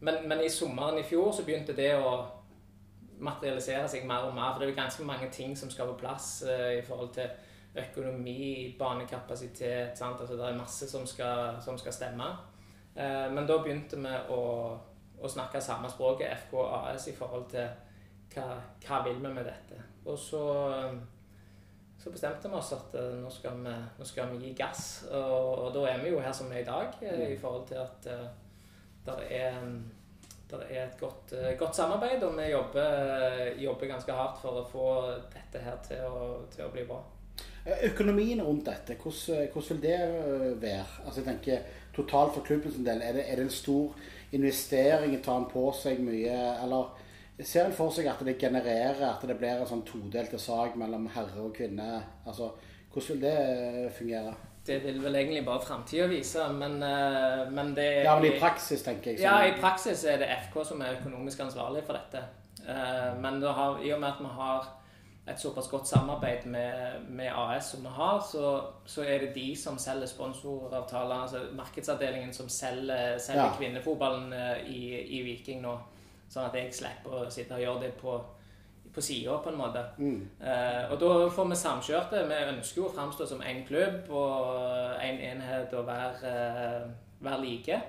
men, 0.00 0.28
men, 0.28 0.40
i 0.40 0.50
sommeren 0.50 0.98
i 0.98 1.06
fjor 1.06 1.32
så 1.36 1.44
begynte 1.44 1.76
det 1.76 1.92
å 1.96 2.14
materialisere 3.22 3.88
seg 3.88 4.06
mer 4.08 4.28
og 4.28 4.34
mer. 4.34 4.52
For 4.52 4.62
det 4.62 4.68
er 4.68 4.72
jo 4.72 4.80
ganske 4.80 5.06
mange 5.06 5.28
ting 5.32 5.56
som 5.58 5.70
skal 5.70 5.92
på 5.92 6.00
plass 6.00 6.30
eh, 6.48 6.78
i 6.78 6.86
forhold 6.86 7.12
til 7.18 7.28
økonomi, 7.82 8.74
banekapasitet 8.78 9.98
sant? 9.98 10.20
Altså, 10.20 10.36
Det 10.36 10.48
er 10.48 10.58
masse 10.58 10.88
som 10.88 11.06
skal, 11.06 11.60
som 11.64 11.78
skal 11.78 11.92
stemme. 11.92 12.32
Eh, 12.96 13.28
men 13.32 13.46
da 13.48 13.60
begynte 13.60 14.00
vi 14.00 14.18
å, 14.32 14.42
å 15.20 15.28
snakke 15.28 15.60
samme 15.60 15.92
språket, 15.92 16.32
FK 16.46 16.56
og 16.56 16.76
AS, 16.82 17.08
i 17.08 17.16
forhold 17.16 17.50
til 17.52 17.68
hva, 18.32 18.56
hva 18.86 19.04
vil 19.04 19.20
vi 19.20 19.32
med 19.32 19.44
dette. 19.44 19.84
Og 20.08 20.18
så 20.18 20.42
så 22.02 22.10
bestemte 22.10 22.50
vi 22.50 22.58
oss 22.58 22.72
at 22.74 22.94
uh, 22.98 23.14
nå, 23.22 23.30
skal 23.30 23.58
vi, 23.62 23.72
nå, 23.98 24.06
skal 24.06 24.30
vi, 24.32 24.48
gi 24.48 24.52
gass. 24.58 25.04
Og, 25.10 25.50
og, 25.54 25.68
da 25.76 25.86
er 25.92 26.02
vi 26.02 26.10
jo 26.10 26.22
her 26.22 26.34
som 26.34 26.50
vi 26.50 26.58
er 26.58 26.64
i 26.64 26.68
dag, 26.68 26.96
uh, 26.98 27.26
i 27.30 27.38
forhold 27.38 27.66
til 27.68 27.78
at 27.78 28.08
uh, 28.10 28.24
det 29.06 29.16
er, 29.38 29.60
der 30.50 30.64
er 30.68 30.82
et 30.84 30.98
godt, 31.00 31.32
godt, 31.58 31.76
samarbeid, 31.76 32.22
og 32.22 32.36
vi 32.36 32.50
jobber, 32.52 33.52
jobber, 33.58 33.88
ganske 33.90 34.14
hardt 34.14 34.42
for 34.42 34.60
å 34.60 34.66
få 34.68 34.88
dette 35.32 35.62
her 35.62 35.78
til 35.86 36.04
å, 36.06 36.26
til 36.52 36.66
å 36.66 36.70
bli 36.74 36.84
bra. 36.86 37.00
Økonomien 37.88 38.42
rundt 38.42 38.66
dette, 38.66 38.98
hvordan, 38.98 39.48
hvordan, 39.54 39.80
vil 39.80 39.82
det 39.82 40.60
være? 40.62 40.84
Altså 41.06 41.22
jeg 41.22 41.28
tenker 41.30 41.78
Totalt 41.92 42.34
for 42.34 42.46
klubbens 42.46 42.78
del, 42.78 43.02
er 43.02 43.16
det, 43.16 43.24
er 43.28 43.36
det 43.36 43.46
en 43.46 43.54
stor 43.54 43.96
investering? 44.32 45.16
Tar 45.24 45.42
en 45.42 45.50
på 45.50 45.66
seg 45.76 46.00
mye? 46.04 46.36
Eller 46.64 47.01
Ser 47.44 47.66
en 47.66 47.74
for 47.74 47.92
seg 47.94 48.08
at 48.10 48.20
det 48.26 48.38
genererer 48.40 49.02
at 49.08 49.24
det 49.28 49.36
blir 49.40 49.60
en 49.60 49.68
sånn 49.68 49.84
todelte 49.88 50.38
sak 50.40 50.76
mellom 50.80 51.08
herre 51.14 51.46
og 51.46 51.54
kvinne? 51.56 52.02
Altså, 52.26 52.52
Hvordan 52.92 53.08
vil 53.08 53.22
det 53.22 53.92
fungere? 53.96 54.34
Det 54.66 54.76
vil 54.84 54.98
vel 55.02 55.14
egentlig 55.16 55.44
bare 55.46 55.62
framtida 55.64 56.04
vise, 56.06 56.44
men, 56.52 56.82
eh, 56.82 57.50
men 57.50 57.74
det 57.74 58.04
Ja, 58.04 58.18
men 58.18 58.28
i 58.28 58.38
praksis, 58.38 58.82
tenker 58.82 59.10
jeg. 59.10 59.20
Ja, 59.20 59.40
i 59.46 59.56
praksis 59.60 60.04
er 60.04 60.18
det 60.18 60.28
FK 60.28 60.64
som 60.64 60.80
er 60.80 61.00
økonomisk 61.00 61.40
ansvarlig 61.40 61.82
for 61.86 61.98
dette. 61.98 62.22
Eh, 62.68 63.20
men 63.20 63.42
har, 63.42 63.80
i 63.82 63.90
og 63.92 64.00
med 64.00 64.08
at 64.08 64.20
vi 64.20 64.30
har 64.36 64.68
et 65.28 65.40
såpass 65.40 65.68
godt 65.70 65.88
samarbeid 65.88 66.46
med, 66.46 67.00
med 67.08 67.30
AS 67.34 67.70
som 67.70 67.82
vi 67.82 67.88
har, 67.88 68.20
så, 68.32 68.60
så, 68.86 69.02
er 69.02 69.18
det 69.18 69.34
de 69.34 69.56
som 69.56 69.78
selger 69.78 70.06
sponsoravtaler, 70.06 71.14
altså 71.22 71.38
markedsavdelingen 71.54 72.32
som 72.32 72.48
selger, 72.48 73.18
selger 73.18 73.44
ja. 73.44 73.56
kvinnefotballen 73.58 74.32
eh, 74.32 74.66
i, 74.66 74.82
i 75.18 75.22
Viking 75.22 75.62
nå. 75.62 75.76
Sånn 76.32 76.48
at 76.48 76.56
jeg 76.56 76.72
slipper 76.72 77.18
å 77.18 77.30
sitte 77.32 77.58
og 77.58 77.60
gjøre 77.60 77.80
det 77.82 77.90
på, 78.00 78.16
på 78.92 79.04
sida, 79.04 79.36
på 79.44 79.50
en 79.52 79.58
måte. 79.60 79.82
Mm. 80.00 80.20
Eh, 80.40 80.84
og 80.88 80.96
da 81.02 81.10
får 81.36 81.50
vi 81.50 81.58
samkjørt 81.60 82.14
det. 82.14 82.22
Vi 82.30 82.38
ønsker 82.54 82.80
jo 82.80 82.86
å 82.88 82.92
framstå 82.94 83.26
som 83.28 83.42
én 83.44 83.64
klubb 83.68 84.08
og 84.08 84.94
én 84.96 85.18
en 85.18 85.24
enhet 85.34 85.74
og 85.76 85.88
være, 85.90 86.30
eh, 86.30 86.86
være 87.20 87.42
like. 87.44 87.80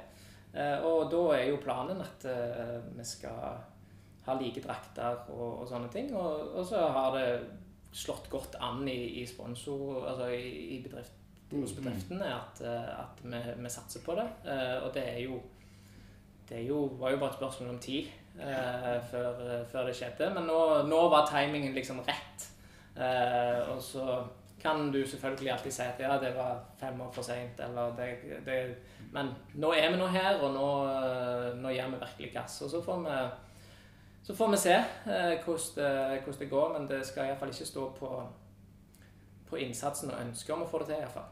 Eh, 0.53 0.83
og 0.83 1.07
da 1.13 1.21
er 1.37 1.47
jo 1.49 1.61
planen 1.63 2.03
at 2.03 2.27
eh, 2.29 2.79
vi 2.97 3.05
skal 3.07 3.61
ha 4.25 4.35
like 4.39 4.61
drakter 4.63 5.23
og, 5.31 5.61
og 5.63 5.69
sånne 5.69 5.91
ting. 5.93 6.11
Og, 6.15 6.49
og, 6.51 6.65
så 6.67 6.83
har 6.95 7.15
det 7.15 7.27
slått 7.95 8.27
godt 8.33 8.57
an 8.59 8.83
i, 8.89 9.21
i 9.21 9.25
sponsor, 9.29 10.03
altså 10.09 10.27
i, 10.35 10.75
i 10.75 10.81
bedrift, 10.83 11.15
hos 11.53 11.75
mm. 11.75 11.79
bedriftene 11.79 12.27
at, 12.27 12.59
eh, 12.65 12.91
at 12.99 13.23
vi, 13.23 13.39
vi, 13.55 13.71
satser 13.71 14.03
på 14.03 14.17
det. 14.19 14.27
Eh, 14.43 14.77
og 14.83 14.91
det 14.95 15.07
er 15.13 15.23
jo 15.23 15.39
det 16.49 16.65
jo, 16.67 16.83
var 16.99 17.13
jo 17.13 17.21
bare 17.21 17.31
et 17.31 17.39
spørsmål 17.39 17.71
om 17.77 17.79
tid 17.79 18.11
eh, 18.39 18.95
før, 19.11 19.43
før, 19.71 19.89
det 19.89 19.97
skjedde. 19.97 20.31
Men 20.35 20.47
nå, 20.49 20.59
nå 20.89 21.01
var 21.13 21.27
timingen 21.29 21.75
liksom 21.75 22.01
rett. 22.07 22.47
Eh, 22.97 23.59
og 23.73 23.81
så 23.81 24.23
kan 24.63 24.91
du 24.91 25.07
selvfølgelig 25.07 25.51
alltid 25.51 25.71
si 25.71 25.81
at 25.81 25.99
ja, 25.99 26.17
det 26.21 26.35
var 26.35 26.59
fem 26.79 27.01
år 27.01 27.11
for 27.11 27.21
seint, 27.21 27.59
eller 27.59 27.95
det, 27.97 28.05
det, 28.45 28.75
Men 29.11 29.33
nå 29.53 29.73
er 29.73 29.91
vi 29.91 29.97
nå 29.97 30.07
her, 30.07 30.39
og 30.39 30.53
nå, 30.53 30.67
nå 31.61 31.73
gir 31.73 31.89
vi 31.91 31.99
virkelig 32.05 32.31
gass. 32.33 32.61
Og 32.61 32.69
så 32.69 32.81
får 32.83 33.01
vi, 33.03 33.17
så 34.23 34.35
får 34.35 34.51
vi 34.51 34.57
se 34.57 34.73
eh, 34.73 35.33
hvordan, 35.43 35.59
det, 35.75 36.21
hvordan, 36.23 36.39
det, 36.39 36.49
går, 36.49 36.77
men 36.77 36.87
det 36.89 37.05
skal 37.07 37.27
iallfall 37.27 37.51
ikke 37.51 37.65
stå 37.65 37.89
på, 37.99 38.11
på 39.49 39.55
innsatsen 39.55 40.11
og 40.11 40.21
ønsket 40.21 40.55
om 40.55 40.63
å 40.63 40.69
få 40.69 40.83
det 40.83 40.93
til, 40.93 41.01
iallfall. 41.03 41.31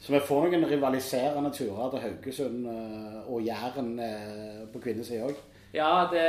Så 0.00 0.12
vi 0.12 0.20
får 0.20 0.48
noen 0.48 0.66
rivaliserende 0.68 1.50
turer 1.54 1.90
til 1.92 2.02
Haugesund 2.02 2.66
eh, 2.68 3.20
og 3.28 3.44
Jæren 3.44 3.98
eh, 4.00 4.64
på 4.72 4.80
kvinnesida 4.80 5.28
òg? 5.28 5.36
Ja, 5.74 6.08
det, 6.12 6.24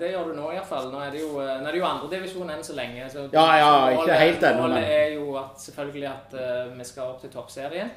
det, 0.00 0.10
gjør 0.12 0.28
du 0.28 0.34
nå 0.36 0.50
iallfall. 0.52 0.90
Nå 0.92 1.00
er 1.00 1.14
det 1.14 1.22
jo, 1.22 1.32
nå 1.40 1.64
er 1.64 1.72
det 1.72 1.80
jo 1.80 1.88
andredivisjon 1.88 2.50
enn 2.52 2.64
så 2.64 2.74
lenge. 2.76 3.06
Så 3.08 3.22
ja, 3.32 3.44
ja, 3.56 3.70
ikke 3.96 4.18
helt 4.20 4.42
ennå. 4.44 4.66
Målet 4.66 4.88
er 4.92 5.14
jo 5.14 5.30
at, 5.40 5.54
selvfølgelig 5.62 6.08
at 6.10 6.34
uh, 6.36 6.74
vi 6.76 6.84
skal 6.84 7.14
opp 7.14 7.22
til 7.22 7.32
toppserien. 7.32 7.94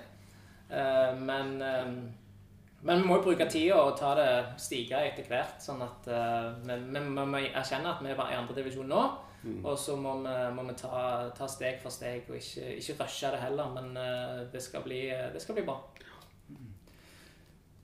Uh, 0.72 1.12
men, 1.20 1.58
uh, 1.60 2.86
men 2.88 3.04
vi 3.04 3.10
må 3.10 3.18
jo 3.18 3.26
bruke 3.26 3.50
tida 3.52 3.82
og 3.82 3.98
ta 4.00 4.14
det 4.16 4.30
stige 4.64 5.02
etter 5.10 5.28
hvert. 5.28 5.60
Sånn 5.66 5.84
at 5.84 6.08
vi, 6.08 6.72
vi, 6.72 7.04
vi 7.04 7.28
må 7.36 7.44
erkjenne 7.52 7.92
at 7.92 8.00
vi 8.00 8.14
er 8.14 8.24
i 8.24 8.40
andredivisjon 8.40 8.88
nå. 8.88 9.04
Mm. 9.44 9.60
Og 9.60 9.76
så 9.76 9.98
må 10.00 10.16
vi, 10.24 10.38
må 10.56 10.64
vi 10.70 10.78
ta, 10.80 11.04
ta, 11.36 11.52
steg 11.52 11.84
for 11.84 11.92
steg 11.92 12.32
og 12.32 12.40
ikke, 12.40 12.78
ikke 12.80 12.96
rushe 13.02 13.34
det 13.36 13.44
heller. 13.44 13.76
Men 13.76 13.92
uh, 14.00 14.40
det, 14.56 14.64
skal 14.64 14.88
bli, 14.88 15.04
det, 15.36 15.44
skal 15.44 15.60
bli, 15.60 15.68
bra. 15.68 15.82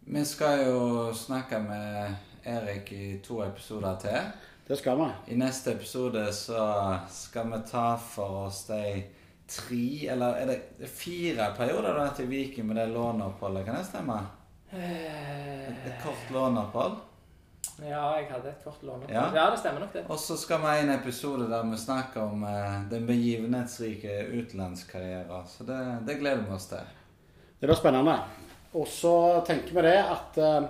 Vi 0.07 0.25
skal 0.25 0.63
jo 0.69 1.11
snakke 1.13 1.59
med 1.67 2.28
Erik 2.43 2.91
i 2.91 3.19
to 3.25 3.41
episoder 3.43 3.97
til. 4.01 4.31
Det 4.67 4.77
skal 4.77 4.99
vi. 4.99 5.33
I 5.33 5.37
neste 5.37 5.71
episode 5.71 6.27
så 6.33 6.63
skal 7.09 7.51
vi 7.51 7.61
ta 7.71 7.97
for 7.97 8.45
oss 8.45 8.63
de 8.67 9.03
tre, 9.49 9.85
eller 10.13 10.37
er 10.37 10.51
det 10.51 10.89
fire 10.93 11.51
perioder 11.57 11.93
du 11.93 12.01
vært 12.03 12.19
i 12.21 12.27
Viking 12.29 12.67
med 12.69 12.77
det 12.77 12.89
låneoppholdet? 12.91 13.65
Kan 13.65 13.79
det 13.79 13.87
stemme? 13.87 14.19
Et, 14.69 15.71
et 15.73 16.03
kort 16.03 16.27
låneopphold? 16.33 16.99
Ja, 17.79 18.03
jeg 18.19 18.27
hadde 18.29 18.51
et 18.51 18.63
kort 18.63 18.83
låneopphold. 18.83 19.15
Ja. 19.15 19.23
ja. 19.33 19.47
det 19.51 19.61
stemmer 19.63 19.85
nok 19.85 19.95
det. 19.95 20.03
Og 20.11 20.19
så 20.21 20.37
skal 20.37 20.61
vi 20.61 20.69
ha 20.69 20.83
en 20.83 20.93
episode 20.93 21.47
der 21.49 21.65
vi 21.71 21.79
snakker 21.79 22.21
om 22.21 22.43
eh, 22.45 22.75
den 22.91 23.07
begivenhetsrike 23.07 24.19
utenlandskarrieren. 24.33 25.47
Så 25.47 25.65
det, 25.65 25.79
det, 26.07 26.19
gleder 26.21 26.43
vi 26.45 26.53
oss 26.55 26.69
til. 26.69 26.93
Det 27.59 27.65
blir 27.65 27.79
spennende. 27.79 28.19
Og 28.77 28.85
så 28.87 29.15
tenker 29.47 29.73
vi 29.79 29.87
det 29.87 29.97
at 30.03 30.37
eh, 30.37 30.69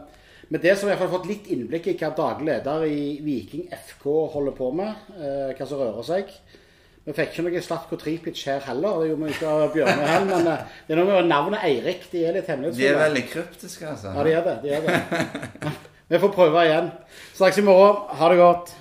med 0.49 0.63
det 0.65 0.75
så 0.77 0.89
har 0.89 0.97
vi 0.97 1.11
fått 1.11 1.27
litt 1.29 1.49
innblikk 1.53 1.91
i 1.91 1.97
hva 1.99 2.09
daglig 2.17 2.47
leder 2.49 2.85
i 2.89 3.03
Viking 3.25 3.67
FK 3.69 4.05
holder 4.33 4.55
på 4.57 4.71
med. 4.75 5.11
Eh, 5.19 5.51
hva 5.53 5.67
som 5.69 5.81
rører 5.81 6.05
seg. 6.07 6.31
Vi 7.05 7.13
fikk 7.15 7.31
ikke 7.33 7.45
noe 7.45 7.61
Slatko 7.63 7.97
Tripic 7.97 8.41
her 8.45 8.59
heller. 8.65 8.99
Det 9.01 9.11
gjorde 9.11 9.27
vi 9.27 9.35
ikke 9.35 9.53
av 9.53 9.71
Bjørne 9.73 10.09
her, 10.09 10.25
men 10.29 10.49
eh, 10.51 10.65
det 10.87 10.95
er 10.95 10.99
noe 10.99 11.09
med 11.09 11.29
navnet 11.29 11.63
Eirik. 11.69 12.03
De 12.11 12.25
er 12.25 12.35
litt 12.37 12.49
hemmelighetsfulle. 12.49 12.81
De 12.81 12.89
er 12.91 12.99
veldig 13.03 13.23
kryptiske, 13.31 13.93
altså. 13.93 14.11
Ja, 14.17 14.25
de 14.25 14.35
er 14.35 14.49
det. 14.49 14.57
De 14.65 14.75
er 14.75 14.85
det. 14.89 15.71
Vi 16.09 16.21
får 16.25 16.33
prøve 16.33 16.65
igjen. 16.65 16.91
Snakkes 17.37 17.61
i 17.61 17.65
morgen. 17.69 18.03
Ha 18.19 18.29
det 18.33 18.41
godt. 18.41 18.75